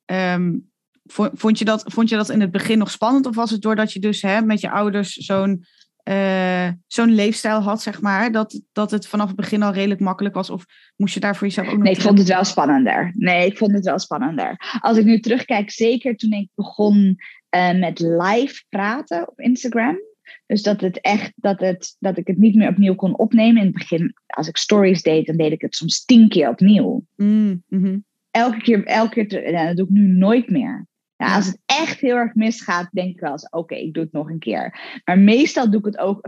[0.04, 0.71] Um,
[1.12, 3.26] Vond je, dat, vond je dat in het begin nog spannend?
[3.26, 5.64] Of was het doordat je dus hè, met je ouders zo'n
[6.08, 10.34] uh, zo'n leefstijl had, zeg maar, dat, dat het vanaf het begin al redelijk makkelijk
[10.34, 10.50] was?
[10.50, 10.64] Of
[10.96, 11.82] moest je daar voor jezelf ook nog...
[11.82, 13.12] Nee, ik vond het wel spannender.
[13.16, 14.78] Nee, ik vond het wel spannender.
[14.80, 17.16] Als ik nu terugkijk, zeker toen ik begon
[17.56, 19.98] uh, met live praten op Instagram.
[20.46, 23.60] Dus dat het echt, dat, het, dat ik het niet meer opnieuw kon opnemen.
[23.60, 27.04] In het begin, als ik stories deed, dan deed ik het soms tien keer opnieuw.
[27.16, 28.04] Mm, mm-hmm.
[28.30, 30.86] Elke keer, elke keer, dat doe ik nu nooit meer.
[31.22, 34.12] Ja, als het echt heel erg misgaat, denk ik wel eens, oké, ik doe het
[34.12, 35.00] nog een keer.
[35.04, 36.20] Maar meestal doe ik het ook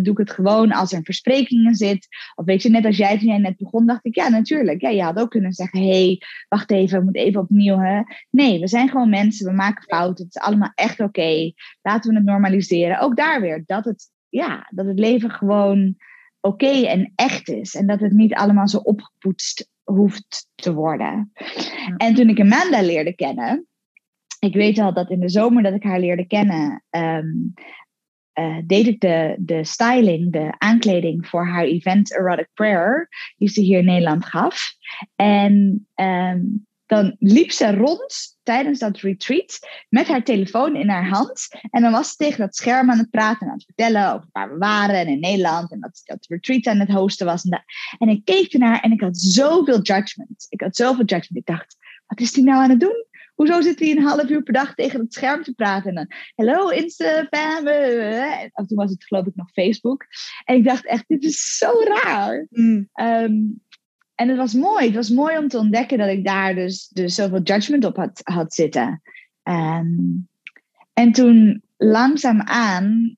[0.00, 2.06] doe ik het gewoon als er een verspreking in zit.
[2.34, 4.80] Of weet je, net als jij toen jij net begon, dacht ik, ja, natuurlijk.
[4.80, 7.78] Ja, je had ook kunnen zeggen, hé, hey, wacht even, we moeten even opnieuw.
[7.78, 8.02] Hè?
[8.30, 10.24] Nee, we zijn gewoon mensen, we maken fouten.
[10.24, 11.52] Het is allemaal echt oké.
[11.82, 13.00] Laten we het normaliseren.
[13.00, 15.96] Ook daar weer, dat het, ja, dat het leven gewoon
[16.40, 17.74] oké en echt is.
[17.74, 21.32] En dat het niet allemaal zo opgepoetst hoeft te worden.
[21.96, 23.66] En toen ik Amanda leerde kennen
[24.44, 27.54] ik weet al dat in de zomer dat ik haar leerde kennen, um,
[28.38, 33.60] uh, deed ik de, de styling, de aankleding voor haar event Erotic Prayer, die ze
[33.60, 34.74] hier in Nederland gaf.
[35.16, 41.48] En um, dan liep ze rond tijdens dat retreat met haar telefoon in haar hand.
[41.70, 44.28] En dan was ze tegen dat scherm aan het praten en aan het vertellen over
[44.32, 45.72] waar we waren en in Nederland.
[45.72, 47.44] En dat dat retreat aan het hosten was.
[47.44, 47.64] En,
[47.98, 50.46] en ik keek ernaar en ik had zoveel judgment.
[50.48, 51.36] Ik had zoveel judgment.
[51.36, 51.76] Ik dacht,
[52.06, 53.10] wat is die nou aan het doen?
[53.34, 55.88] Hoezo zit hij een half uur per dag tegen het scherm te praten?
[55.88, 57.66] En dan, hello Instagram.
[57.66, 60.06] En toen was het geloof ik nog Facebook.
[60.44, 62.46] En ik dacht echt, dit is zo raar.
[62.50, 62.88] Mm.
[62.94, 63.60] Um,
[64.14, 64.86] en het was mooi.
[64.86, 68.20] Het was mooi om te ontdekken dat ik daar dus, dus zoveel judgment op had,
[68.22, 69.02] had zitten.
[69.42, 70.28] Um,
[70.92, 73.16] en toen langzaamaan,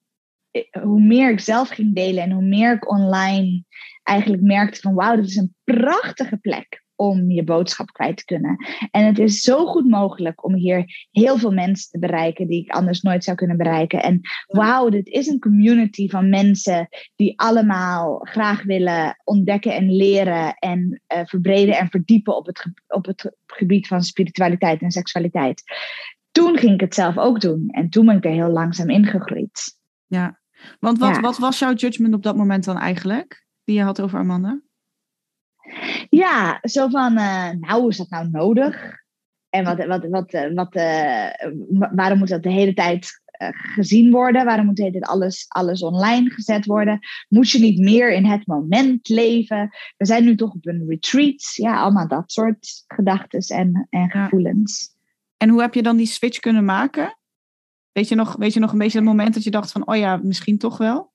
[0.83, 3.64] hoe meer ik zelf ging delen en hoe meer ik online
[4.03, 8.57] eigenlijk merkte van wauw, dit is een prachtige plek om je boodschap kwijt te kunnen.
[8.90, 12.70] En het is zo goed mogelijk om hier heel veel mensen te bereiken die ik
[12.70, 14.02] anders nooit zou kunnen bereiken.
[14.02, 20.54] En wauw, dit is een community van mensen die allemaal graag willen ontdekken en leren
[20.54, 25.62] en uh, verbreden en verdiepen op het, op het gebied van spiritualiteit en seksualiteit.
[26.30, 29.78] Toen ging ik het zelf ook doen en toen ben ik er heel langzaam ingegroeid.
[30.07, 30.40] Ja,
[30.80, 31.20] want wat, ja.
[31.20, 34.61] wat was jouw judgment op dat moment dan eigenlijk, die je had over Amanda?
[36.11, 39.03] Ja, zo van, uh, nou, is dat nou nodig?
[39.48, 41.29] En wat, wat, wat, wat, uh,
[41.94, 44.44] waarom moet dat de hele tijd eh, gezien worden?
[44.44, 46.98] Waarom moet dit alles, alles online gezet worden?
[47.29, 49.70] Moet je niet meer in het moment leven?
[49.96, 51.55] We zijn nu toch op een retreat.
[51.55, 54.96] Ja, allemaal dat soort gedachten en, en gevoelens.
[55.37, 57.18] En hoe heb je dan die switch kunnen maken?
[57.92, 59.96] Weet je, nog, weet je nog een beetje het moment dat je dacht van, oh
[59.96, 61.12] ja, misschien toch wel?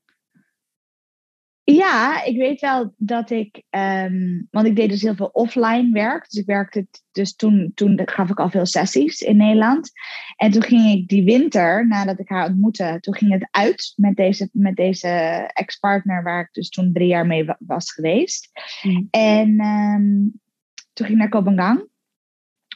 [1.73, 6.29] Ja, ik weet wel dat ik, um, want ik deed dus heel veel offline werk.
[6.29, 9.91] Dus ik werkte, dus toen, toen gaf ik al veel sessies in Nederland.
[10.35, 14.15] En toen ging ik die winter, nadat ik haar ontmoette, toen ging het uit met
[14.15, 15.07] deze, met deze
[15.53, 18.49] ex-partner waar ik dus toen drie jaar mee was geweest.
[18.81, 19.07] Mm.
[19.11, 20.31] En um,
[20.93, 21.89] toen ging ik naar Kopenhagen.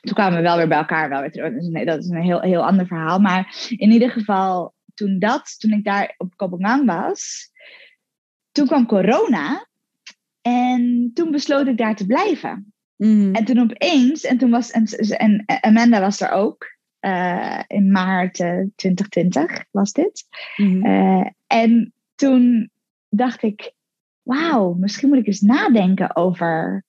[0.01, 1.09] Toen kwamen we wel weer bij elkaar.
[1.09, 1.53] Wel weer terug.
[1.53, 3.19] Dus nee, dat is een heel, heel ander verhaal.
[3.19, 7.51] Maar in ieder geval, toen dat, toen ik daar op Kopenhagen was,
[8.53, 9.67] toen kwam corona.
[10.41, 12.73] En toen besloot ik daar te blijven.
[12.95, 13.35] Mm.
[13.35, 14.85] En toen opeens, en toen was, en,
[15.45, 16.71] en Amanda was er ook.
[17.01, 20.25] Uh, in maart uh, eh, 2020 was dit.
[20.57, 20.85] Mm.
[20.85, 22.69] Uh, en toen
[23.09, 23.73] dacht ik,
[24.21, 26.83] wauw, misschien moet ik eens nadenken over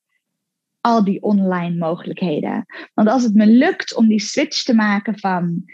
[0.80, 2.66] al die online mogelijkheden.
[2.94, 5.64] Want als het me lukt om die switch te maken van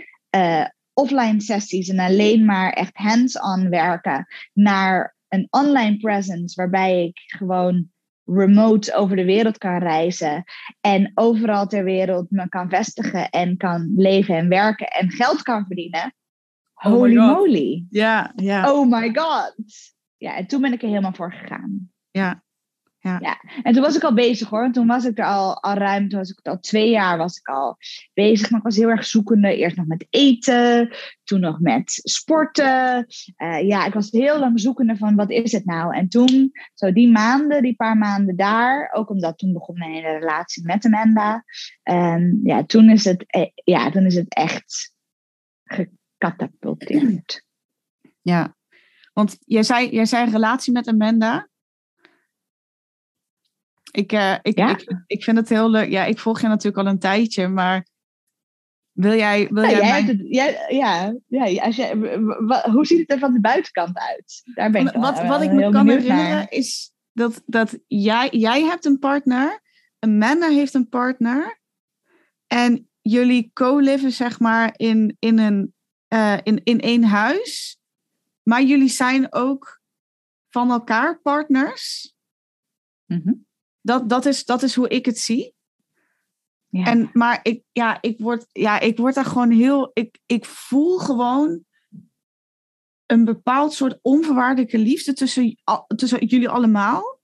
[0.92, 7.90] offline sessies en alleen maar echt hands-on werken naar een online presence waarbij ik gewoon
[8.25, 10.45] remote over de wereld kan reizen
[10.81, 15.66] en overal ter wereld me kan vestigen en kan leven en werken en geld kan
[15.66, 16.14] verdienen.
[16.75, 17.87] Oh Holy moly.
[17.90, 18.73] Ja, ja.
[18.73, 19.55] Oh my god.
[20.16, 21.90] Ja, en toen ben ik er helemaal voor gegaan.
[22.11, 22.43] Ja,
[23.03, 23.19] ja.
[23.21, 23.41] ja.
[23.63, 24.71] En toen was ik al bezig hoor.
[24.71, 27.49] Toen was ik er al, al ruim, toen was ik al twee jaar was ik
[27.49, 27.77] al
[28.15, 28.51] bezig.
[28.51, 29.57] Maar ik was heel erg zoekende.
[29.57, 33.07] Eerst nog met eten, toen nog met sporten.
[33.37, 35.97] Uh, ja, ik was heel lang zoekende van wat is het nou?
[35.97, 40.19] En toen, zo die maanden, die paar maanden daar, ook omdat toen begon mijn hele
[40.19, 41.45] relatie met Amanda.
[41.91, 44.95] Um, ja, toen is het, eh, ja, toen is het echt
[45.65, 47.45] gecatapulteerd.
[48.21, 48.57] Ja,
[49.13, 51.50] want jij zei, jij zei relatie met Amanda.
[53.90, 55.90] Ik, uh, ik, ik, ik, vind het heel leuk.
[55.90, 57.87] Ja, ik volg je natuurlijk al een tijdje, maar
[58.92, 59.48] wil jij.
[59.50, 61.96] Wil ja, jij, jij het, jij, ja, ja als jij,
[62.72, 64.42] hoe ziet het er van de buitenkant uit?
[64.55, 68.62] Daar ben ik wat, wat, wat ik me kan herinneren is dat, dat jij, jij
[68.62, 69.61] hebt een partner,
[69.98, 71.61] Amanda heeft een partner,
[72.46, 75.74] en jullie co-liven zeg maar in, in, een,
[76.09, 77.79] uh, in, in één huis,
[78.42, 79.81] maar jullie zijn ook
[80.48, 82.14] van elkaar partners.
[83.07, 83.48] Mm
[83.83, 85.55] dat, dat, is, dat is hoe ik het zie.
[86.69, 86.85] Ja.
[86.85, 89.90] En, maar ik, ja, ik, word, ja, ik word daar gewoon heel.
[89.93, 91.64] Ik, ik voel gewoon
[93.07, 95.57] een bepaald soort onvoorwaardelijke liefde tussen,
[95.97, 97.19] tussen jullie allemaal.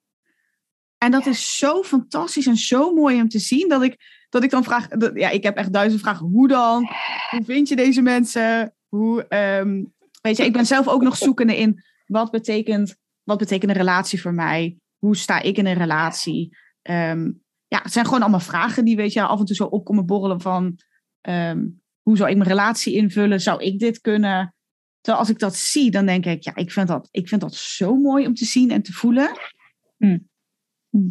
[0.98, 3.96] En dat is zo fantastisch en zo mooi om te zien dat ik,
[4.28, 4.88] dat ik dan vraag.
[5.14, 6.26] ja, ik heb echt duizend vragen.
[6.26, 6.88] Hoe dan?
[7.30, 8.74] Hoe vind je deze mensen?
[8.88, 9.84] Hoe, ehm,
[10.20, 14.20] weet je, ik ben zelf ook nog zoekende in wat betekent, wat betekent een relatie
[14.20, 14.76] voor mij?
[15.06, 16.56] Hoe sta ik in een relatie?
[16.82, 17.30] Ehm,
[17.66, 20.40] ja, het zijn gewoon allemaal vragen die weet je, af en toe zo opkomen borrelen
[20.40, 20.78] van
[21.20, 21.66] ehm,
[22.02, 23.40] hoe zou ik mijn relatie invullen?
[23.40, 24.54] Zou ik dit kunnen?
[25.00, 27.54] Terwijl als ik dat zie, dan denk ik, ja, ik vind dat, ik vind dat
[27.54, 29.30] zo mooi om te zien en te voelen.
[29.96, 30.18] Hm.
[30.90, 31.10] Hm.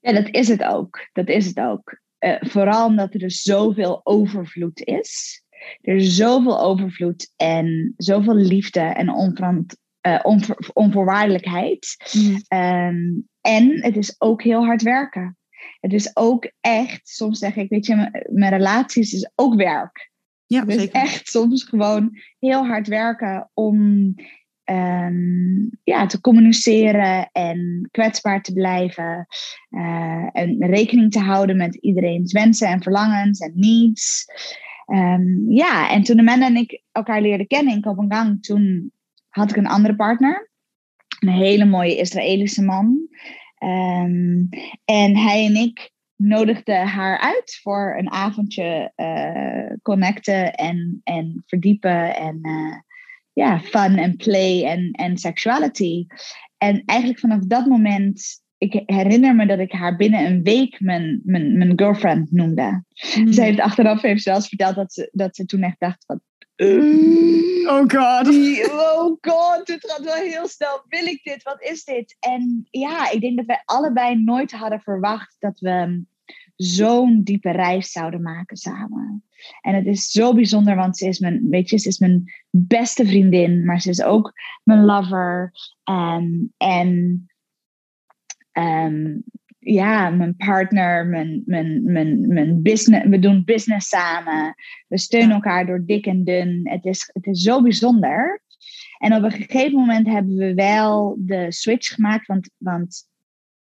[0.00, 1.08] Ja, dat is het ook.
[1.12, 2.00] Dat is het ook.
[2.18, 5.42] Uh, vooral omdat er dus zoveel overvloed is.
[5.80, 9.76] Er is zoveel overvloed en zoveel liefde en onverant
[10.08, 10.36] uh,
[10.72, 11.96] onvoorwaardelijkheid.
[12.12, 12.42] Mm.
[12.48, 13.04] Ehm,
[13.40, 15.36] en het is ook heel hard werken.
[15.80, 20.10] Het is ook echt, soms zeg ik, weet je, mijn relaties is ook werk.
[20.46, 24.14] Ja, is echt soms gewoon heel hard werken om
[24.64, 29.26] ehm, ja, te communiceren en kwetsbaar te blijven.
[29.70, 34.26] Uh, en rekening te houden met iedereen's wensen en verlangens en needs.
[34.86, 38.92] Um, ja, en toen Amanda en ik elkaar leerden kennen in Kopenhagen, toen
[39.38, 40.50] had ik een andere partner.
[41.18, 43.08] Een hele mooie Israëlische man.
[43.54, 44.44] Ehm,
[44.84, 52.16] en hij en ik nodigden haar uit voor een avondje uh, connecten en, en verdiepen.
[52.16, 52.76] En uh,
[53.32, 56.06] ja, fun en play en, en sexuality.
[56.58, 61.20] En eigenlijk vanaf dat moment ik herinner me dat ik haar binnen een week mijn,
[61.24, 62.84] mijn, mijn girlfriend noemde.
[63.16, 63.32] Mm.
[63.32, 66.20] Ze heeft achteraf heeft zelfs verteld dat ze, dat ze toen echt dacht: van,
[66.58, 68.28] oh god.
[68.70, 70.84] oh god, dit gaat wel heel snel.
[70.88, 71.42] Wil ik dit?
[71.42, 72.16] Wat is dit?
[72.20, 76.04] En ja, ik denk dat wij allebei nooit hadden verwacht dat we
[76.56, 79.24] zo'n diepe reis zouden maken samen.
[79.60, 83.06] En het is zo bijzonder, want ze is mijn, weet je, ze is mijn beste
[83.06, 84.32] vriendin, maar ze is ook
[84.64, 85.52] mijn lover.
[85.84, 87.22] Um, en
[88.52, 89.24] um,
[89.72, 93.06] ja, mijn partner, mijn, mijn, mijn, mijn business.
[93.06, 94.54] We doen business samen.
[94.88, 96.60] We steunen elkaar door dik en dun.
[96.68, 98.42] Het is, het is zo bijzonder.
[98.98, 102.26] En op een gegeven moment hebben we wel de switch gemaakt.
[102.26, 103.08] Want, want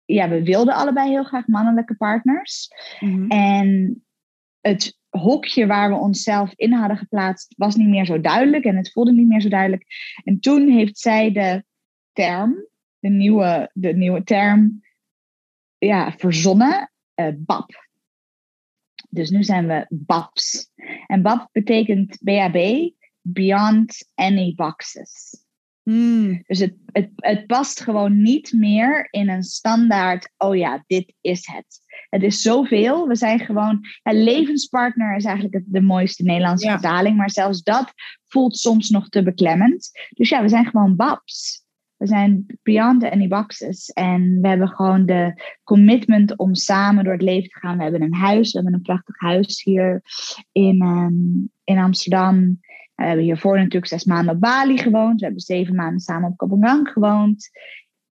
[0.04, 2.68] ja, we wilden allebei heel graag mannelijke partners.
[3.00, 3.26] Mhm.
[3.28, 4.02] En
[4.60, 8.64] het hokje waar we onszelf in hadden geplaatst was niet meer zo duidelijk.
[8.64, 9.84] En het voelde niet meer zo duidelijk.
[10.24, 11.64] En toen heeft zij de
[12.12, 12.66] term,
[12.98, 14.80] de nieuwe, de nieuwe term
[15.86, 17.88] ja, verzonnen, eh BAP.
[19.08, 20.70] Dus nu zijn we BAPs.
[21.06, 22.90] En BAP betekent BAB,
[23.20, 25.44] Beyond Any Boxes.
[25.82, 26.42] Hmm.
[26.46, 31.46] Dus het, het, het past gewoon niet meer in een standaard, oh ja, dit is
[31.46, 31.80] het.
[32.08, 33.06] Het is zoveel.
[33.08, 36.72] We zijn gewoon, ja, levenspartner is eigenlijk het- de mooiste Nederlandse Ja.
[36.72, 37.92] vertaling, maar zelfs dat
[38.26, 39.90] voelt soms nog te beklemmend.
[40.10, 41.64] Dus ja, we zijn gewoon babs.
[42.00, 43.90] We zijn beyond any boxes.
[43.90, 47.76] En we hebben gewoon de commitment om samen door het leven te gaan.
[47.76, 50.02] We hebben een huis, we hebben een prachtig huis hier
[50.52, 51.12] in, ehm,
[51.64, 52.60] in Amsterdam.
[52.94, 55.18] We hebben hiervoor natuurlijk zes maanden op Bali gewoond.
[55.18, 57.50] We hebben zeven maanden samen op Kopenhagen gewoond.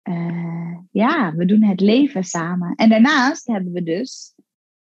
[0.01, 2.75] Eh, ja, we doen het leven samen.
[2.75, 4.35] En daarnaast hebben we dus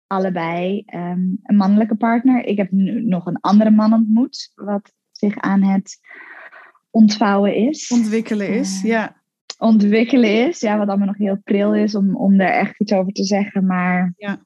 [0.06, 2.44] allebei ehm, een mannelijke partner.
[2.44, 5.98] Ik heb nu nog een andere man ontmoet, wat zich aan het
[6.92, 7.90] ontvouwen is.
[7.90, 9.22] Ontwikkelen is, Eh, ja.
[9.58, 10.60] ontwikkelen is.
[10.60, 13.66] Ja, wat allemaal nog heel pril is om, om daar echt iets over te zeggen.
[13.66, 14.44] Maar Ja.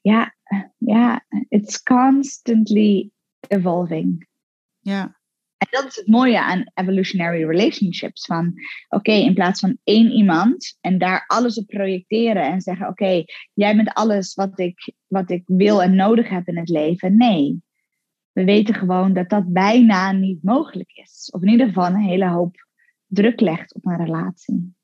[0.00, 0.34] ja,
[0.78, 3.10] ja, it's constantly
[3.48, 4.26] evolving.
[4.80, 5.16] ja.
[5.58, 8.24] En dat is het mooie aan evolutionary relationships.
[8.26, 8.52] Van
[8.88, 13.76] oké, in plaats van één iemand en daar alles op projecteren en zeggen: oké, jij
[13.76, 17.16] bent alles wat ik, wat ik wil en nodig heb in het leven.
[17.16, 17.62] Nee,
[18.38, 21.28] we weten gewoon dat dat bijna niet mogelijk is.
[21.30, 22.66] Of in ieder geval een hele hoop
[23.06, 24.74] druk legt op een relatie.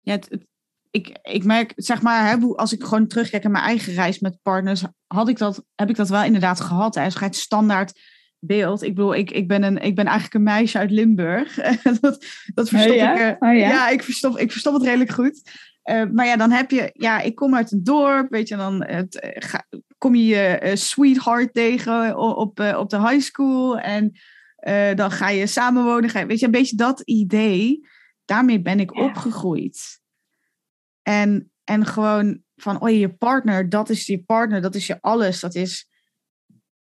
[0.00, 0.46] Ja, het-
[0.90, 4.38] ik, ik merk, zeg maar, hè, als ik gewoon terugkijk naar mijn eigen reis met
[4.42, 6.94] partners, had ik dat, heb ik dat wel inderdaad gehad.
[6.94, 7.04] Hè.
[7.04, 8.00] Je het standaard
[8.46, 8.82] beeld.
[8.82, 11.54] Ik bedoel, ik, ik, ben een, ik ben eigenlijk een meisje uit Limburg.
[12.00, 13.28] dat, dat verstop Oh ja?
[13.28, 13.42] ik.
[13.42, 13.68] Oh ja?
[13.68, 15.50] ja, ik, verstop, ik verstop het redelijk goed.
[15.82, 18.84] Eh, maar ja, dan heb je, ja, ik kom uit een dorp, weet je, dan
[18.84, 19.66] het, eh, ga-
[19.98, 23.78] kom je je eh, sweetheart tegen op, op de high school.
[23.78, 24.12] En
[24.94, 26.10] dan ga je samenwonen.
[26.10, 27.80] Ga je, weet je, een beetje dat idee.
[28.24, 29.02] Daarmee ben ik Ja.
[29.04, 30.00] opgegroeid.
[31.02, 35.40] En, en gewoon van, oh je partner, dat is je partner, dat is je alles.
[35.40, 35.88] Dat is...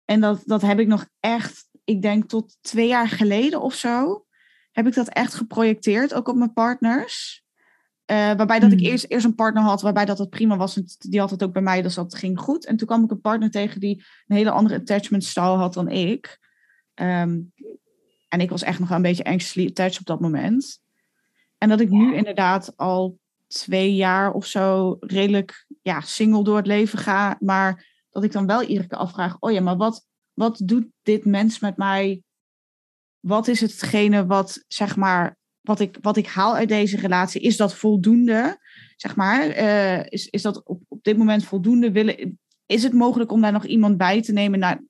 [0.10, 4.26] En dat, dat heb ik nog echt, ik denk tot twee jaar geleden of zo,
[4.72, 7.44] heb ik dat echt geprojecteerd, ook op mijn partners.
[8.06, 8.88] Eh, waarbij dat ik Hmm.
[8.88, 10.78] eerst, eerst een partner had, waarbij dat het prima was.
[10.78, 12.66] En die had het ook bij mij, dus dat ging goed.
[12.66, 15.90] En toen kwam ik een partner tegen die een hele andere attachment style had dan
[15.90, 16.40] ik.
[16.94, 17.40] Ehm,
[18.28, 20.82] en ik was echt nog wel een beetje anxiously attached op dat moment.
[21.58, 26.68] En dat ik nu inderdaad al twee jaar of zo redelijk ja, single door het
[26.68, 27.38] leven ga.
[27.40, 27.88] Maar
[28.20, 31.60] dat ik dan wel iedere keer afvraag: oh ja, maar wat, wat doet dit mens
[31.60, 32.24] met mij?
[33.20, 37.42] Wat is hetgene wat, zeg maar, wat ik, wat ik haal uit deze relatie?
[37.42, 38.58] Is dat voldoende?
[38.96, 41.92] Zeg maar, eh, is, is dat op, op dit moment voldoende?
[41.92, 44.60] Willen, is het mogelijk om daar nog iemand bij te nemen?
[44.60, 44.88] Nou,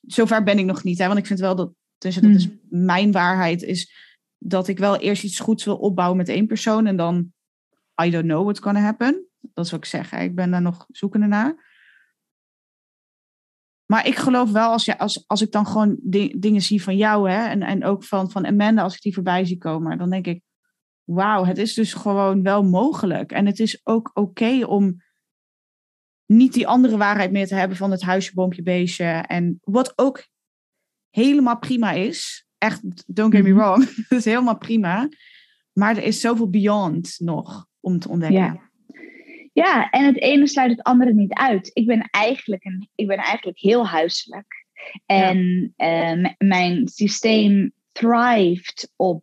[0.00, 3.12] zover ben ik nog niet, hè, want ik vind wel dat, dus dat is mijn
[3.12, 3.92] waarheid, is
[4.38, 7.32] dat ik wel eerst iets goeds wil opbouwen met één persoon en dan
[8.04, 9.26] I don't know what's gonna happen.
[9.40, 10.10] Dat wat ik zeg.
[10.10, 10.22] hè.
[10.22, 11.69] Ik ben daar nog zoekende naar.
[13.90, 16.96] Maar ik geloof wel, als, je, als, als ik dan gewoon di- dingen zie van
[16.96, 20.10] jou hè, en, en ook van, van Amanda, als ik die voorbij zie komen, dan
[20.10, 20.42] denk ik,
[21.04, 23.32] wauw, het is dus gewoon wel mogelijk.
[23.32, 25.02] En het is ook oké om
[26.26, 29.04] niet die andere waarheid meer te hebben van het huisje, boompje, beestje.
[29.04, 30.26] En wat ook
[31.10, 32.46] helemaal prima is.
[32.58, 33.58] Echt, don't get me Mhm.
[33.58, 33.84] wrong.
[34.08, 35.08] Het is helemaal prima.
[35.72, 38.40] Maar er is zoveel beyond nog om te ontdekken.
[38.40, 38.69] Ja.
[39.52, 41.70] Ja, en het ene sluit het andere niet uit.
[41.72, 44.66] Ik ben eigenlijk, een, ik ben eigenlijk heel huiselijk.
[45.06, 49.22] En eh, m- mijn systeem thrived op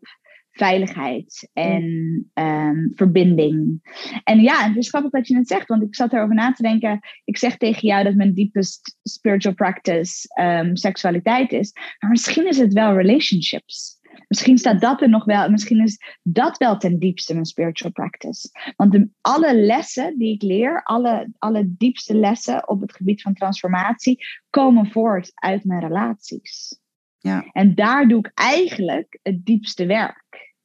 [0.52, 3.82] veiligheid en ehm, verbinding.
[4.24, 6.62] En ja, het is grappig dat je het zegt, want ik zat erover na te
[6.62, 7.00] denken.
[7.26, 11.72] Ik zeg tegen jou dat mijn deepest spiritual practice ehm, seksualiteit is.
[12.00, 13.97] Maar misschien is het wel relationships.
[14.28, 18.50] Misschien staat dat er nog wel, misschien is dat wel ten diepste mijn spiritual practice.
[18.76, 23.34] Want de, alle lessen die ik leer, alle, alle diepste lessen op het gebied van
[23.34, 26.80] transformatie, komen voort uit mijn relaties.
[27.18, 27.46] Ja.
[27.52, 30.56] En daar doe ik eigenlijk het diepste werk.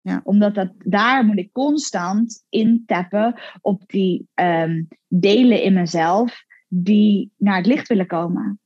[0.00, 0.20] Ja.
[0.24, 7.56] Omdat dat, daar moet ik constant intappen op die ehm, delen in mezelf die naar
[7.56, 8.60] het licht willen komen.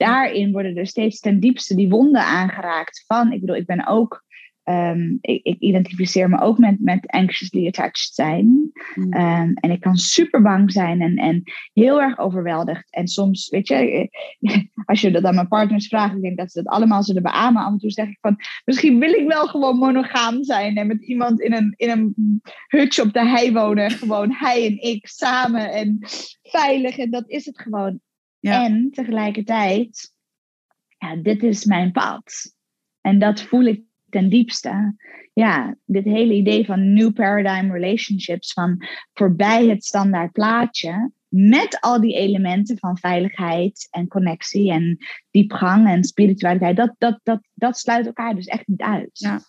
[0.00, 4.24] Daarin worden er steeds ten diepste die wonden aangeraakt van, ik bedoel, ik ben ook
[4.70, 8.70] Ehm, ik, ik, identificeer me ook met, met anxiously attached zijn.
[8.94, 9.12] Mm.
[9.12, 11.42] Ehm, en ik kan super bang zijn en, en
[11.72, 12.90] heel erg overweldigd.
[12.90, 14.08] En soms, weet je,
[14.84, 17.62] als je dat aan mijn partners vraagt, ik denk dat ze dat allemaal zullen beamen.
[17.62, 21.02] Af en toe zeg ik van, misschien wil ik wel gewoon monogaam zijn en met
[21.02, 22.14] iemand in een, in een
[22.66, 23.90] hutje op de hei wonen.
[23.90, 25.98] Gewoon hij en ik samen en
[26.42, 26.98] veilig.
[26.98, 28.00] En dat is het gewoon.
[28.40, 28.64] Ja.
[28.64, 30.14] En tegelijkertijd,
[30.98, 32.54] ja, dit is mijn pad.
[33.00, 34.96] En dat voel ik ten diepste.
[35.32, 42.00] Ja, dit hele idee van new paradigm relationships, van voorbij het standaard plaatje, met al
[42.00, 44.98] die elementen van veiligheid en connectie en
[45.30, 49.10] diepgang en spiritualiteit, dat, dat, dat, dat sluit elkaar dus echt niet uit.
[49.12, 49.40] Ja.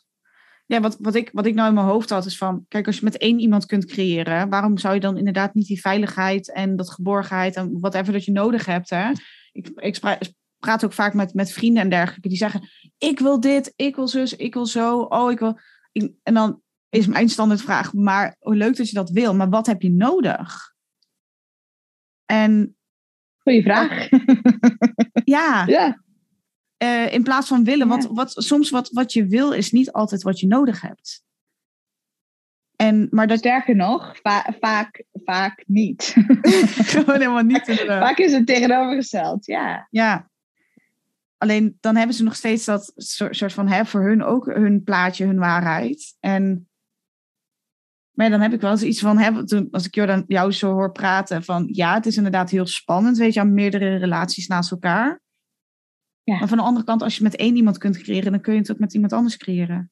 [0.72, 2.98] Ja, wat, wat, ik, wat ik nou in mijn hoofd had is van, kijk, als
[2.98, 6.76] je met één iemand kunt creëren, waarom zou je dan inderdaad niet die veiligheid en
[6.76, 9.12] dat geborgenheid en whatever dat je nodig hebt, hè?
[9.52, 10.00] Ik, ik
[10.60, 14.08] praat ook vaak met, met vrienden en dergelijke, die zeggen, ik wil dit, ik wil
[14.08, 15.60] zus, ik wil zo, oh, ik wil...
[15.92, 19.66] Ik, en dan is mijn standaardvraag, maar hoe leuk dat je dat wil, maar wat
[19.66, 20.74] heb je nodig?
[22.26, 22.76] En...
[23.38, 24.10] Goeie vraag.
[25.24, 25.66] ja.
[25.78, 26.02] ja.
[26.84, 27.94] Uh, in plaats van willen, Ja.
[27.94, 31.24] want wat, soms wat, wat je wil is niet altijd wat je nodig hebt.
[32.76, 36.16] En, maar dat Sterker nog, va- vaak, vaak niet.
[36.94, 38.08] gewoon helemaal niet inderdaad.
[38.08, 39.88] vaak is het tegenovergesteld, ja.
[39.90, 40.30] Ja.
[41.38, 45.26] Alleen dan hebben ze nog steeds dat soort van, hè, voor hun ook hun plaatje,
[45.26, 46.16] hun waarheid.
[46.20, 46.66] En
[48.12, 50.52] maar dan heb ik wel eens iets van, hè, toen, als ik jou, dan, jou
[50.52, 54.48] zo hoor praten, van ja, het is inderdaad heel spannend, weet je, aan meerdere relaties
[54.48, 55.22] naast elkaar.
[56.32, 56.40] Ja.
[56.40, 58.60] Maar van de andere kant, als je met één iemand kunt creëren, dan kun je
[58.60, 59.92] het ook met iemand anders creëren.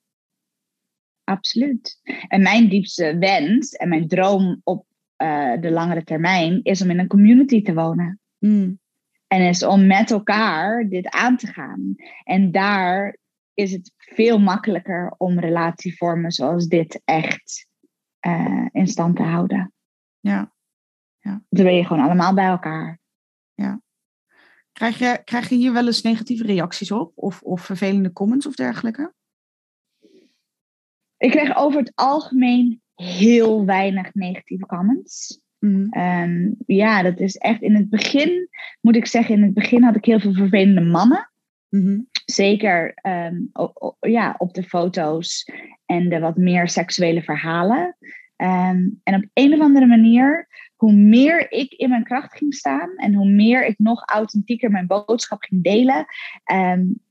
[1.23, 1.99] Absoluut.
[2.27, 4.85] En mijn diepste wens en mijn droom op
[5.15, 8.19] eh, de langere termijn is om in een community te wonen.
[8.37, 8.79] Mm.
[9.27, 11.95] En is om met elkaar dit aan te gaan.
[12.23, 13.17] En daar
[13.53, 17.67] is het veel makkelijker om relatievormen zoals dit echt
[18.19, 19.73] eh, in stand te houden.
[20.19, 20.53] Ja.
[21.21, 22.98] Dan ben je gewoon allemaal bij elkaar.
[24.79, 27.11] Krijg, je, krijg je hier wel eens negatieve reacties op?
[27.15, 29.13] Of, of vervelende comments of dergelijke?
[31.17, 35.41] Ik kreeg over het algemeen heel weinig negatieve comments.
[35.59, 35.93] Mm.
[35.93, 38.49] Um, ja, dat is echt in het begin,
[38.81, 41.31] moet ik zeggen, in het begin had ik heel veel vervelende mannen.
[41.69, 42.07] Mm-hmm.
[42.25, 45.51] Zeker um, o, o, ja, op de foto's
[45.85, 47.97] en de wat meer seksuele verhalen.
[48.37, 50.47] Um, en op een of andere manier,
[50.79, 54.87] hoe meer ik in mijn kracht ging staan en hoe meer ik nog authentieker mijn
[54.87, 56.05] boodschap ging delen,
[56.53, 57.01] um,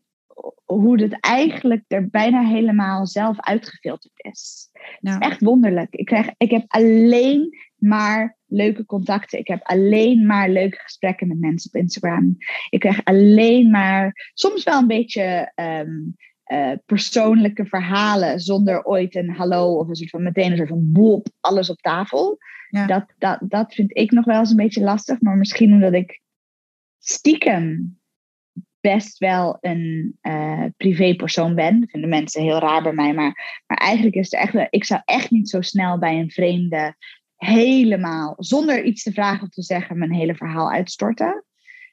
[0.64, 4.69] hoe het eigenlijk er bijna helemaal zelf uitgefilterd is.
[5.01, 5.12] Ja.
[5.12, 5.95] Het is echt wonderlijk.
[5.95, 9.39] Ik, krijg, ik heb alleen maar leuke contacten.
[9.39, 12.37] Ik heb alleen maar leuke gesprekken met mensen op Instagram.
[12.71, 16.16] Ik krijg alleen maar soms wel een beetje um,
[16.53, 20.93] uh, persoonlijke verhalen zonder ooit een hallo of een soort van meteen een soort van
[20.93, 22.39] boep, alles op tafel.
[22.69, 22.87] Ja.
[22.87, 26.21] Dat, dat, dat vind ik nog wel eens een beetje lastig, maar misschien omdat ik
[26.99, 27.99] stiekem
[28.81, 31.81] best wel een uh, privépersoon ben.
[31.81, 35.01] Dat vinden mensen heel raar bij mij, maar, maar eigenlijk is het echt, ik zou
[35.05, 36.97] echt niet zo snel bij een vreemde
[37.37, 41.45] helemaal, zonder iets te vragen of te zeggen, mijn hele verhaal uitstorten.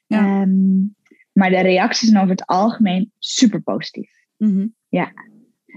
[0.06, 0.40] Ja.
[0.40, 0.94] Um,
[1.32, 4.15] maar de reacties zijn over het algemeen super positief.
[4.36, 4.74] Mm-hmm.
[4.88, 5.12] Ja.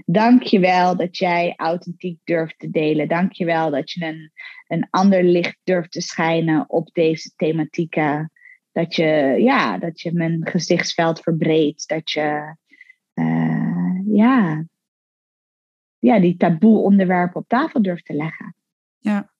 [0.06, 3.08] Dank je wel dat jij authentiek durft te delen.
[3.08, 4.32] Dank je wel dat je een,
[4.66, 8.32] een ander licht durft te schijnen op deze thematieken.
[8.72, 11.88] Dat je, ja, dat je mijn gezichtsveld verbreedt.
[11.88, 12.56] Dat je
[13.14, 14.64] uh, ja,
[15.98, 18.54] ja, die taboe onderwerpen op tafel durft te leggen.
[18.98, 19.32] Ja.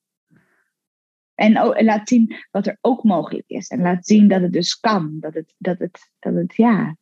[1.35, 3.67] En, ook, en laat zien wat er ook mogelijk is.
[3.67, 5.17] En laat zien dat het dus kan.
[5.19, 6.97] Dat het, dat het, dat het ja.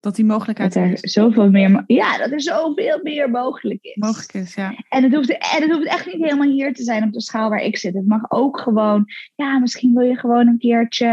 [0.00, 1.00] Dat die mogelijkheid dat er is.
[1.00, 3.96] zoveel meer, ja, dat er zoveel meer mogelijk is.
[3.96, 4.84] Mogelijk is, ja.
[4.88, 7.48] En het, hoeft, en het hoeft echt niet helemaal hier te zijn op de schaal
[7.48, 7.94] waar ik zit.
[7.94, 11.06] Het mag ook gewoon, ja, misschien wil je gewoon een keertje,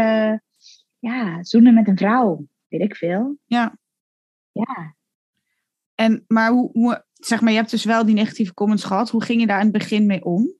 [0.98, 2.46] ja, zoenen met een vrouw.
[2.68, 3.38] Weet ik veel.
[3.44, 3.78] Ja.
[4.52, 4.94] Ja.
[5.94, 9.10] En, maar hoe, hoe, zeg maar, je hebt dus wel die negatieve comments gehad.
[9.10, 10.54] Hoe ging je daar in het begin mee om?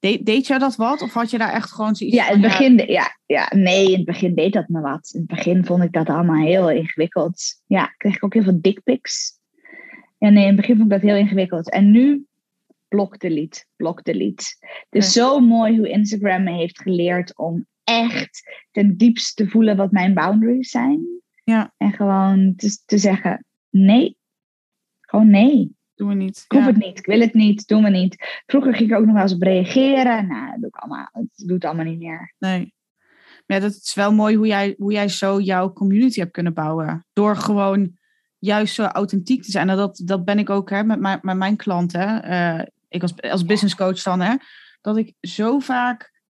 [0.00, 1.02] De, deed jij dat wat?
[1.02, 3.86] Of had je daar echt gewoon zoiets ja, in het begin, ja, ja, ja, nee,
[3.86, 5.10] in het begin deed dat me wat.
[5.12, 7.62] In het begin vond ik dat allemaal heel ingewikkeld.
[7.66, 9.38] Ja, kreeg ik ook heel veel dickpics.
[10.18, 11.70] Ja, nee, in het begin vond ik dat heel ingewikkeld.
[11.70, 12.26] En nu,
[12.88, 14.44] blok delete, blok delete.
[14.60, 15.22] Het is ja.
[15.22, 20.14] zo mooi hoe Instagram me heeft geleerd om echt ten diepste te voelen wat mijn
[20.14, 21.06] boundaries zijn.
[21.44, 21.74] Ja.
[21.76, 24.16] En gewoon te, te zeggen, nee,
[25.00, 25.78] gewoon nee.
[26.00, 26.44] Doen we niet.
[26.44, 26.66] Ik hoef ja.
[26.66, 28.42] het niet, ik wil het niet, doen we niet.
[28.46, 30.26] Vroeger ging ik ook nog wel eens op reageren.
[30.26, 32.34] Nou, dat doe ik allemaal, dat allemaal niet meer.
[32.38, 32.74] Nee.
[33.46, 36.54] Maar ja, dat is wel mooi hoe jij, hoe jij zo jouw community hebt kunnen
[36.54, 37.06] bouwen.
[37.12, 37.98] Door gewoon
[38.38, 39.68] juist zo authentiek te zijn.
[39.68, 42.30] En dat, dat ben ik ook hè, met, mijn, met mijn klanten.
[42.30, 44.34] Uh, ik als, als business coach dan, hè,
[44.80, 46.22] dat ik zo vaak,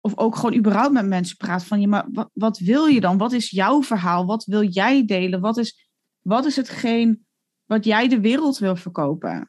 [0.00, 3.18] of ook gewoon überhaupt met mensen praat van, je, maar wat, wat wil je dan?
[3.18, 4.26] Wat is jouw verhaal?
[4.26, 5.40] Wat wil jij delen?
[5.40, 5.88] Wat is,
[6.22, 7.26] wat is hetgeen
[7.64, 9.48] wat jij de wereld wil verkopen?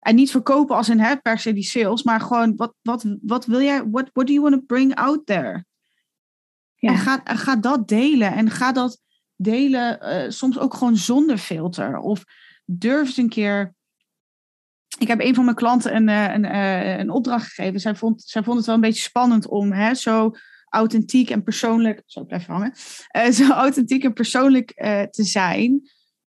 [0.00, 3.46] En niet verkopen als in hè, per se die sales, maar gewoon wat, wat, wat
[3.46, 5.64] wil jij, what, what do you want to bring out there?
[6.74, 6.88] Ja.
[6.88, 9.00] En ga, ga dat delen en ga dat
[9.36, 11.98] delen, uh, soms ook gewoon zonder filter.
[11.98, 12.24] Of
[12.64, 13.74] durf eens een keer.
[14.98, 17.80] Ik heb een van mijn klanten een, uh, een, uh, een opdracht gegeven.
[17.80, 20.30] Zij vond, zij vond het wel een beetje spannend om hè, zo
[20.68, 22.02] authentiek en persoonlijk.
[22.06, 22.74] Zo blijven hangen.
[23.34, 24.72] zo authentiek en persoonlijk
[25.10, 25.90] te zijn.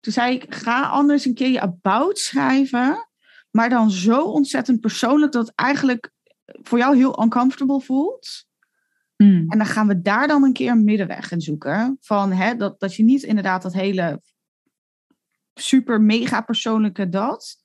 [0.01, 3.09] Toen zei ik: ga anders een keer je about schrijven.
[3.51, 6.11] Maar dan zo ontzettend persoonlijk dat het eigenlijk
[6.45, 8.45] voor jou heel uncomfortable voelt.
[9.17, 9.45] Mm.
[9.49, 11.97] En dan gaan we daar dan een keer een middenweg in zoeken.
[12.01, 14.23] Van, hè, dat, dat je niet inderdaad dat hele
[15.55, 17.57] super mega persoonlijke dat.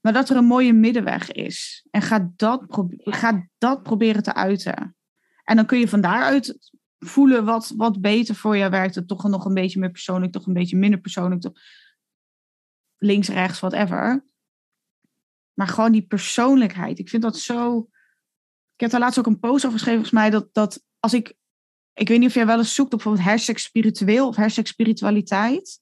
[0.00, 1.86] Maar dat er een mooie middenweg is.
[1.90, 2.64] En ga dat,
[2.98, 4.96] ga dat proberen te uiten.
[5.44, 6.70] En dan kun je van daaruit
[7.00, 8.94] voelen wat, wat beter voor je werkt.
[8.94, 11.40] Het toch nog een beetje meer persoonlijk, toch een beetje minder persoonlijk.
[11.40, 11.52] Toch
[12.96, 14.26] links, rechts, whatever.
[15.54, 16.98] Maar gewoon die persoonlijkheid.
[16.98, 17.88] Ik vind dat zo
[18.80, 21.34] ik heb daar laatst ook een post over geschreven, volgens mij, dat, dat als ik,
[21.94, 25.80] ik weet niet of jij wel eens zoekt op bijvoorbeeld hashtag spiritueel of hashtag spiritualiteit.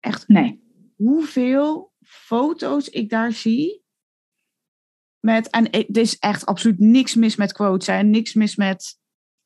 [0.00, 0.62] Echt, nee.
[0.96, 3.84] hoeveel foto's ik daar zie.
[5.20, 8.98] Met, en er is echt absoluut niks mis met quotes en niks mis met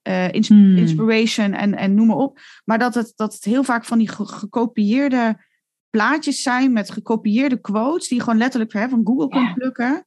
[0.09, 0.33] uh,
[0.77, 2.41] inspiration en, en noem maar op.
[2.65, 5.47] Maar dat het, dat het heel vaak van die gekopieerde
[5.91, 10.07] plaatjes zijn met gekopieerde quotes, die je gewoon letterlijk hè, van Google kunt plukken.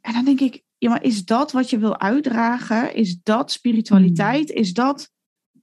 [0.00, 2.94] En dan denk ik, ja, maar is dat wat je wil uitdragen?
[2.94, 4.48] Is dat spiritualiteit?
[4.48, 4.58] Hmm.
[4.58, 5.10] Is dat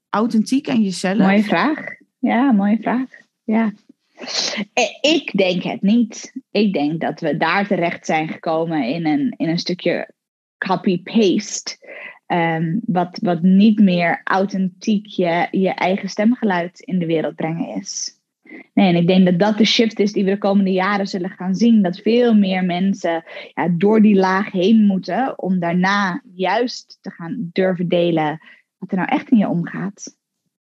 [0.09, 1.17] authentiek aan jezelf?
[1.17, 1.85] Mooie vraag.
[2.19, 3.09] Ja, mooie vraag.
[3.43, 3.73] Ja.
[4.73, 6.41] Eh, ik denk het niet.
[6.51, 10.13] Ik denk dat we daar terecht zijn gekomen in een, in een stukje
[10.57, 11.77] copy-paste.
[12.27, 18.21] Um, wat, wat niet meer authentiek je, je eigen stemgeluid in de wereld brengen is.
[18.73, 21.29] Nee, en ik denk dat dat de shift is die we de komende jaren zullen
[21.29, 21.81] gaan zien.
[21.81, 27.49] Dat veel meer mensen ja, door die laag heen moeten om daarna juist te gaan
[27.51, 28.39] durven delen
[28.77, 30.17] wat er nou echt in je omgaat.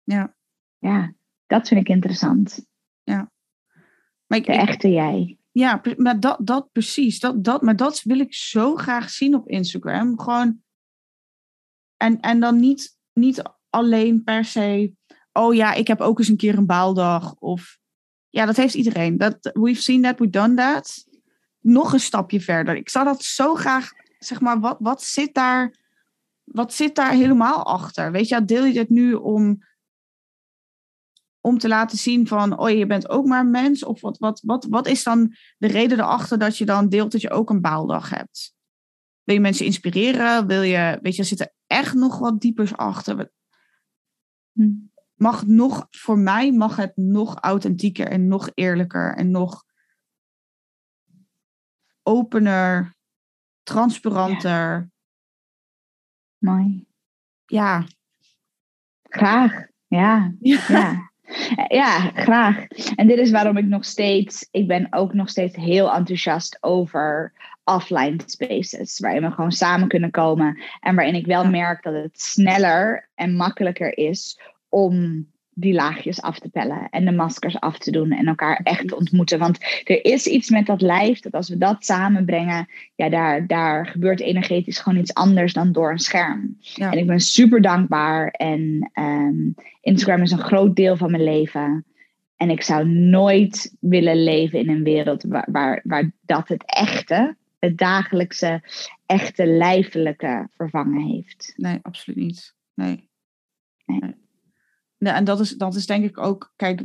[0.02, 0.34] Ja.
[0.78, 1.14] Ja,
[1.46, 2.66] dat vind ik interessant.
[3.02, 3.30] Ja.
[4.26, 5.38] Maar ik, de echte jij.
[5.52, 7.20] Ja, maar dat, dat precies.
[7.20, 10.20] Dat, dat, maar dat wil ik zo graag zien op Instagram.
[10.20, 10.64] Gewoon.
[11.96, 14.94] En, en dan niet, niet alleen per se
[15.36, 17.34] oh ja, ik heb ook eens een keer een baaldag.
[17.38, 17.78] Of
[18.30, 19.18] ja, dat heeft iedereen.
[19.18, 21.04] Dat, we've seen that, we've done that.
[21.60, 22.76] Nog een stapje verder.
[22.76, 25.74] Ik zou dat zo graag, zeg maar, wat, wat, zit, daar,
[26.44, 28.12] wat zit daar helemaal achter?
[28.12, 29.64] Weet je, deel je dit nu om,
[31.40, 33.84] om te laten zien van, oh je bent ook maar een mens?
[33.84, 37.20] Of wat, wat, wat, wat is dan de reden erachter dat je dan deelt dat
[37.20, 38.54] je ook een baaldag hebt?
[39.26, 40.46] Wil je mensen inspireren?
[40.46, 43.30] Wil je, weet je, er zit er echt nog wat diepers achter?
[44.52, 49.64] Hm mag nog, voor mij mag het nog authentieker en nog eerlijker en nog
[52.02, 52.96] opener,
[53.62, 54.90] transparanter.
[56.38, 56.86] Mooi.
[57.46, 57.86] Ja.
[59.02, 59.66] Graag.
[59.86, 60.34] Ja.
[60.40, 61.10] ja.
[61.68, 62.10] ja.
[62.14, 62.66] graag.
[62.94, 67.32] En dit is waarom ik nog steeds, ik ben ook nog steeds heel enthousiast over
[67.66, 72.20] offline spaces, waarin we gewoon samen kunnen komen en waarin ik wel merk dat het
[72.20, 75.26] sneller en makkelijker is om
[75.58, 78.96] die laagjes af te pellen en de maskers af te doen en elkaar echt te
[78.96, 79.38] ontmoeten.
[79.38, 83.86] Want er is iets met dat lijf dat als we dat samenbrengen, ja, daar, daar
[83.86, 86.58] gebeurt energetisch gewoon iets anders dan door een scherm.
[86.76, 91.84] En ik ben super dankbaar en um, Instagram is een groot deel van mijn leven.
[92.36, 97.36] En ik zou nooit willen leven in een wereld waar, waar, waar dat het echte,
[97.58, 98.62] het dagelijkse,
[99.06, 101.52] echte lijfelijke vervangen heeft.
[101.56, 102.54] Nee, absoluut niet.
[102.74, 103.10] nee.
[103.86, 106.82] nee en dat is, dat is denk ik ook, kijk,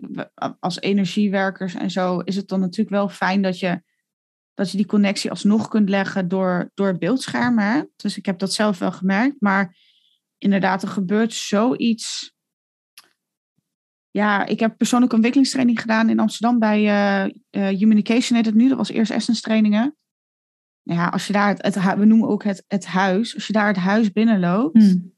[0.59, 3.82] als energiewerkers en zo, is het dan natuurlijk wel fijn dat je,
[4.53, 7.91] dat je die connectie alsnog kunt leggen door, door beeldschermen.
[7.95, 9.36] Dus ik heb dat zelf wel gemerkt.
[9.39, 9.78] Maar
[10.38, 12.34] inderdaad, er gebeurt zoiets.
[14.09, 18.67] Ja, ik heb persoonlijke ontwikkelingstraining gedaan in Amsterdam bij uh, uh, Humanication heet het nu.
[18.67, 19.95] Dat was eerst Essence trainingen.
[20.84, 23.36] Ja, als je daar het, het, we noemen ook het, het huis.
[23.36, 25.11] Als je daar het huis binnenloopt, hmm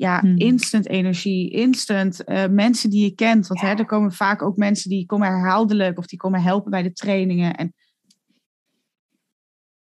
[0.00, 0.36] ja, hmm.
[0.36, 3.46] instant energie, instant uh, mensen die je kent.
[3.46, 6.82] Want hè, er komen vaak ook mensen die komen herhaaldelijk of die komen helpen bij
[6.82, 7.54] de trainingen.
[7.54, 7.74] En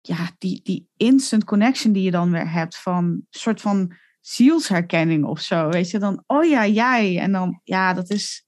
[0.00, 5.24] ja, die, die instant connection die je dan weer hebt van een soort van zielsherkenning
[5.24, 5.68] of zo.
[5.68, 7.18] Weet je, dan, oh ja, jij.
[7.18, 8.46] En dan, ja, dat is,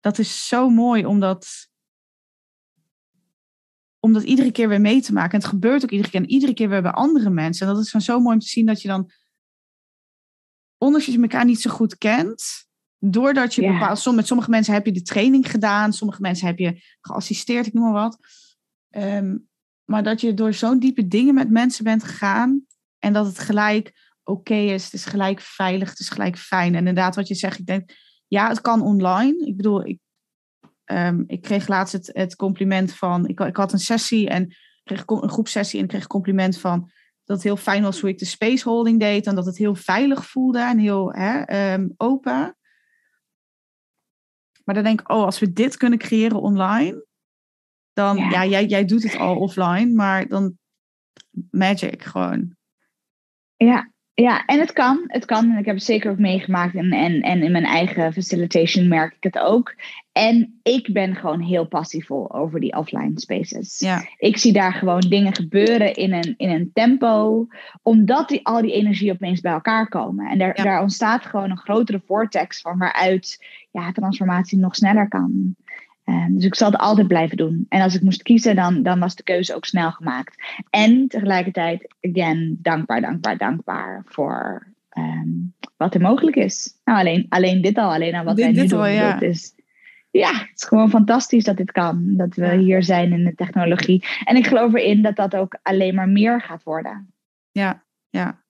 [0.00, 1.68] dat is zo mooi omdat,
[4.06, 5.32] omdat iedere keer weer mee te maken.
[5.32, 6.20] En het gebeurt ook iedere keer.
[6.20, 7.66] En iedere keer weer bij andere mensen.
[7.66, 9.10] En dat is van zo mooi om te zien dat je dan,
[10.78, 12.66] ondanks dat je elkaar niet zo goed kent,
[12.98, 16.58] doordat je bepaald, som- met sommige mensen heb je de training gedaan, sommige mensen heb
[16.58, 18.18] je geassisteerd, ik noem maar wat.
[18.90, 19.36] Ehm,
[19.84, 22.66] maar dat je door zo'n diepe dingen met mensen bent gegaan
[22.98, 26.72] en dat het gelijk oké is, het is gelijk veilig, het is gelijk fijn.
[26.72, 27.90] En inderdaad, wat je zegt, ik denk,
[28.28, 29.46] ja, het kan online.
[29.46, 29.98] Ik bedoel, ik,
[30.86, 35.02] ehm, ik kreeg laatst het, het compliment van, ik, ik had een sessie en kreeg
[35.06, 36.90] een groepsessie en ik kreeg een compliment van
[37.24, 39.74] dat het heel fijn was hoe ik de space holding deed en dat het heel
[39.74, 42.56] veilig voelde en heel hè, ehm, open.
[44.64, 47.06] Maar dan denk ik, oh, als we dit kunnen creëren online,
[47.92, 48.30] dan, Ja.
[48.30, 50.58] ja, jij, jij doet het al offline, maar dan
[51.50, 52.56] magic gewoon.
[53.56, 53.92] Ja,
[54.22, 55.04] ja, en het kan.
[55.06, 55.50] Het kan.
[55.50, 56.74] En ik heb het zeker ook meegemaakt.
[56.74, 59.74] En, en, en in mijn eigen facilitation merk ik het ook.
[60.12, 63.78] En ik ben gewoon heel passievol over die offline spaces.
[63.78, 67.46] Ja, Ik zie daar gewoon dingen gebeuren in een, in een tempo.
[67.82, 70.26] Omdat die, al die energie opeens bij elkaar komen.
[70.30, 70.62] En daar, Ja.
[70.62, 75.56] daar ontstaat gewoon een grotere vortex van waaruit ja, transformatie nog sneller kan.
[76.06, 77.66] Ehm, dus ik zal het altijd blijven doen.
[77.68, 80.42] En als ik moest kiezen, dan, dan was de keuze ook snel gemaakt.
[80.70, 85.28] En tegelijkertijd, again, dankbaar, dankbaar, dankbaar voor ehm,
[85.76, 86.80] wat er mogelijk is.
[86.84, 88.78] Nou, alleen, alleen dit al, alleen aan wat Dit- wij nu dit doen.
[88.78, 89.20] al, ja.
[89.20, 89.54] Is,
[90.10, 92.16] ja, het is gewoon fantastisch dat dit kan.
[92.16, 92.56] Dat we Ja.
[92.58, 94.04] hier zijn in de technologie.
[94.24, 97.10] En ik geloof erin dat dat ook alleen maar meer gaat worden.
[97.50, 98.44] ja, ja.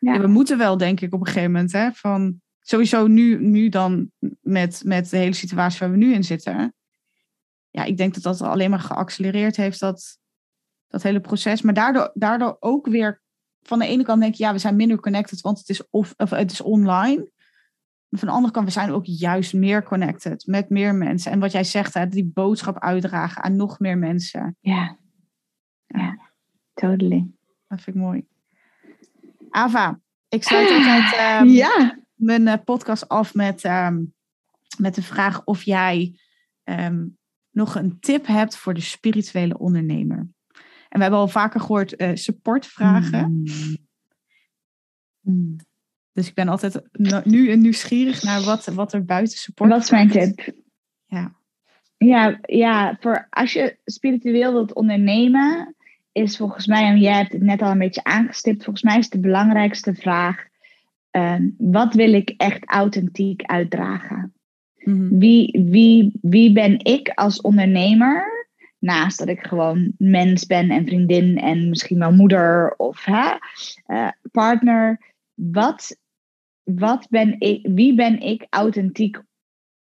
[0.00, 0.12] Ja.
[0.14, 3.68] Ja, we moeten wel, denk ik, op een gegeven moment, hè, van sowieso nu, nu
[3.68, 6.72] dan met, met de hele situatie waar we nu in zitten.
[7.70, 10.18] Ja, ik denk dat dat alleen maar geaccelereerd heeft, dat,
[10.86, 11.62] dat hele proces.
[11.62, 13.22] Maar daardoor, daardoor ook weer,
[13.62, 16.14] van de ene kant denk je, ja, we zijn minder connected, want het is, off,
[16.16, 17.30] of het is online.
[18.08, 21.32] Maar van de andere kant, we zijn ook juist meer connected met meer mensen.
[21.32, 24.56] En wat jij zegt, hè, die boodschap uitdragen aan nog meer mensen.
[24.60, 24.98] Ja,
[25.86, 26.18] ja,
[26.74, 27.30] totally.
[27.66, 28.26] Dat vind ik mooi.
[29.50, 34.04] Ava, ik sluit altijd ehm, ja, mijn eh, podcast af met, ehm,
[34.78, 36.18] met de vraag of jij
[36.62, 37.06] ehm,
[37.58, 40.18] nog een tip hebt voor de spirituele ondernemer.
[40.88, 43.30] En we hebben al vaker gehoord eh, supportvragen.
[43.30, 43.76] Mm.
[45.20, 45.56] Mm.
[46.12, 46.82] Dus ik ben altijd
[47.24, 50.52] nu nieuwsgierig naar wat, wat er buiten support Wat is mijn tip?
[51.06, 51.36] Ja.
[51.96, 55.74] Ja, ja voor als je spiritueel wilt ondernemen,
[56.12, 59.08] is volgens mij, en jij hebt het net al een beetje aangestipt, volgens mij is
[59.08, 60.46] de belangrijkste vraag:
[61.10, 64.32] ehm, wat wil ik echt authentiek uitdragen?
[64.88, 65.18] Mhm.
[65.18, 68.46] Wie, wie, wie ben ik als ondernemer?
[68.78, 73.36] Naast dat ik gewoon mens ben en vriendin en misschien wel moeder of hè,
[73.86, 75.14] eh, partner.
[75.34, 75.96] Wat,
[76.62, 79.22] wat ben ik, wie ben ik authentiek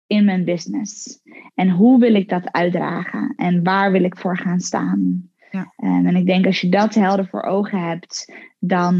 [0.06, 1.20] in mijn business?
[1.54, 3.34] En hoe wil ik dat uitdragen?
[3.36, 5.30] En waar wil ik voor gaan staan?
[5.50, 5.72] Ja.
[5.76, 8.96] Ehm, en ik denk als je dat helder voor ogen hebt, dan,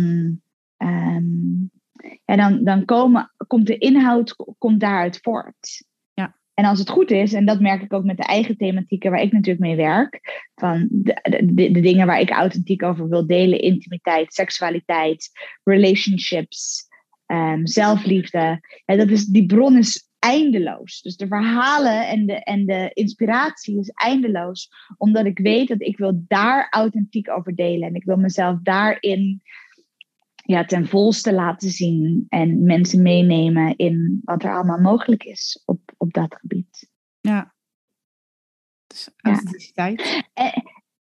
[0.77, 1.25] ehm,
[2.25, 5.85] ja, dan, dan komen, komt de inhoud komt daaruit voort.
[6.57, 9.23] En als het goed is, en dat merk ik ook met de eigen thematieken waar
[9.23, 14.35] ik natuurlijk mee werk, van de, de, dingen waar ik authentiek over wil delen, intimiteit,
[14.35, 15.31] seksualiteit,
[15.65, 16.89] relationships,
[17.27, 18.61] ehm, zelfliefde.
[18.85, 21.01] Ja, dat is, die bron is eindeloos.
[21.03, 25.99] Dus de verhalen en de, en de inspiratie is eindeloos, omdat ik weet dat ik
[25.99, 29.43] wil daar authentiek over delen en ik wil mezelf daarin
[30.47, 35.93] ja, ten volste laten zien en mensen meenemen in wat er allemaal mogelijk is op,
[35.97, 36.91] op dat gebied.
[37.21, 37.55] Ja.
[38.87, 39.31] Dus Ja.
[39.31, 40.25] authenticiteit.
[40.35, 40.53] En,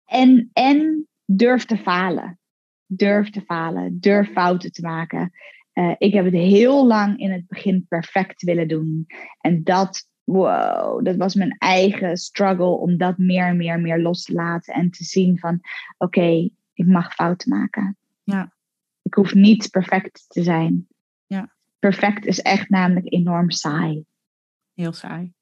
[0.05, 2.39] en, en durf te falen.
[2.85, 3.99] Durf te falen.
[3.99, 5.31] Durf fouten te maken.
[5.71, 9.07] Eh, ik heb het heel lang in het begin perfect willen doen.
[9.41, 13.99] En dat, wow, dat was mijn eigen struggle om dat meer en meer en meer
[13.99, 14.73] los te laten.
[14.73, 15.59] En te zien van,
[15.97, 17.97] oké, ik mag fouten maken.
[18.23, 18.52] Ja.
[19.13, 20.87] Ik hoef niet perfect te zijn.
[21.25, 21.55] Ja.
[21.79, 24.05] Perfect is echt namelijk enorm saai.
[24.73, 25.33] Heel saai.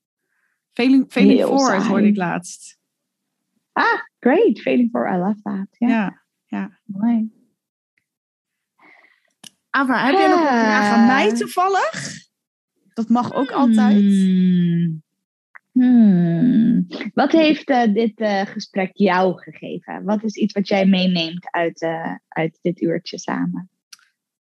[0.69, 1.89] Failing, failing Heel forward saai.
[1.89, 2.77] hoorde ik laatst.
[3.71, 4.59] Ah, great.
[4.61, 5.67] Failing for, I love that.
[5.69, 6.21] Ja, Ja.
[6.45, 6.79] ja.
[6.85, 7.31] mooi.
[9.69, 11.35] Ava, heb jij nog een vraag aan mij Ah.
[11.35, 12.13] toevallig?
[12.93, 14.01] Dat mag ook altijd.
[14.03, 15.03] Hmm.
[15.81, 16.87] Hmm.
[17.13, 20.03] Wat heeft eh, dit eh, gesprek jou gegeven?
[20.03, 23.69] Wat is iets wat jij meeneemt uit, eh, uit dit uurtje samen?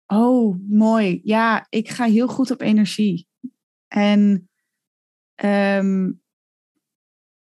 [0.08, 1.22] Oh, mooi.
[1.24, 3.28] Ja, ik ga heel goed op energie.
[3.88, 4.50] En
[5.36, 6.12] ehm,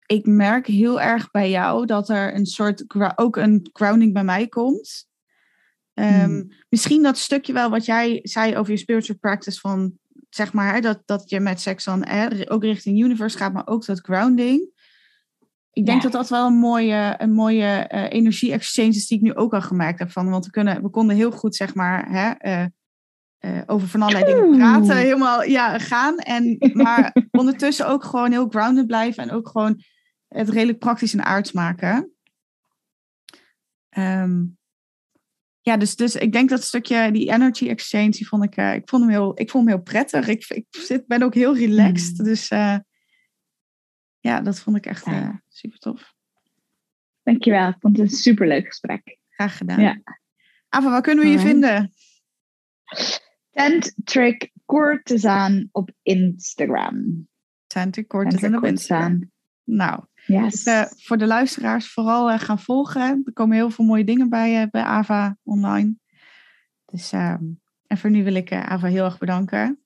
[0.07, 2.85] ik merk heel erg bij jou dat er een soort,
[3.16, 5.09] ook een grounding bij mij komt.
[5.95, 6.53] Ehm, Hmm.
[6.68, 9.99] Misschien dat stukje wel wat jij zei over je spiritual practice van
[10.37, 13.87] zeg maar, dat, dat je met seks dan hè, ook richting universe gaat, maar ook
[13.87, 14.74] dat grounding.
[15.72, 16.09] Ik denk Ja.
[16.09, 19.62] dat dat wel een mooie, een mooie eh, energie-exchange is die ik nu ook al
[19.62, 20.11] gemerkt heb.
[20.11, 22.66] Van, want we, kunnen, we konden heel goed, zeg maar, hè, eh,
[23.39, 26.18] eh, over van allerlei dingen praten, helemaal ja, gaan.
[26.18, 29.82] En, maar ondertussen ook gewoon heel grounded blijven en ook gewoon
[30.28, 32.12] het redelijk praktisch en aards maken.
[33.89, 34.43] Ehm,
[35.67, 38.89] ja, dus, dus ik denk dat stukje, die energy exchange, die vond ik, eh, ik,
[38.89, 40.29] vond hem heel, ik vond hem heel prettig.
[40.29, 42.19] Ik, ik zit, ben ook heel relaxed.
[42.19, 42.25] Mm.
[42.25, 42.79] Dus eh,
[44.21, 46.14] ja, dat vond ik echt eh, super tof.
[47.23, 47.69] Dankjewel.
[47.69, 49.19] Ik vond het een superleuk gesprek.
[49.29, 49.81] Graag gedaan.
[49.81, 50.01] Ja.
[50.69, 51.93] Ava, waar kunnen we je vinden?
[53.51, 57.29] Tent Trick Courtesan op Instagram.
[57.67, 58.61] Tent Trick en op Instagram.
[58.61, 59.31] Courtesan.
[59.64, 60.53] Nou, Yes.
[60.53, 63.22] dus, eh, voor de luisteraars vooral eh, gaan volgen.
[63.24, 65.95] Er komen heel veel mooie dingen bij, eh, bij Ava online.
[66.85, 67.45] Dus, ehm,
[67.87, 69.81] en voor nu wil ik Ava heel erg bedanken.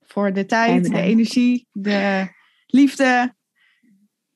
[0.00, 2.28] Voor de tijd, de energie, de
[2.66, 3.34] liefde.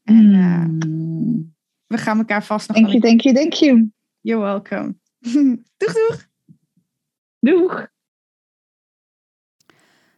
[0.03, 1.55] En eh, Mm.
[1.87, 3.93] we gaan elkaar vast nog Thank you, thank you, thank you.
[4.21, 4.95] You're welcome.
[5.77, 6.29] doeg, doeg.
[7.41, 7.91] Doeg.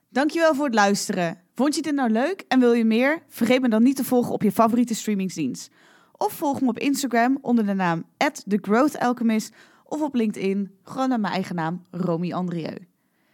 [0.09, 1.44] Dankjewel voor het luisteren.
[1.57, 3.23] Vond je dit nou leuk en wil je meer?
[3.29, 5.71] Vergeet me dan niet te volgen op je favoriete streamingsdienst.
[6.17, 8.05] Of volg me op Instagram onder de naam
[8.47, 12.77] @thegrowthalchemist of op LinkedIn gewoon naar mijn eigen naam Romy Andrieu.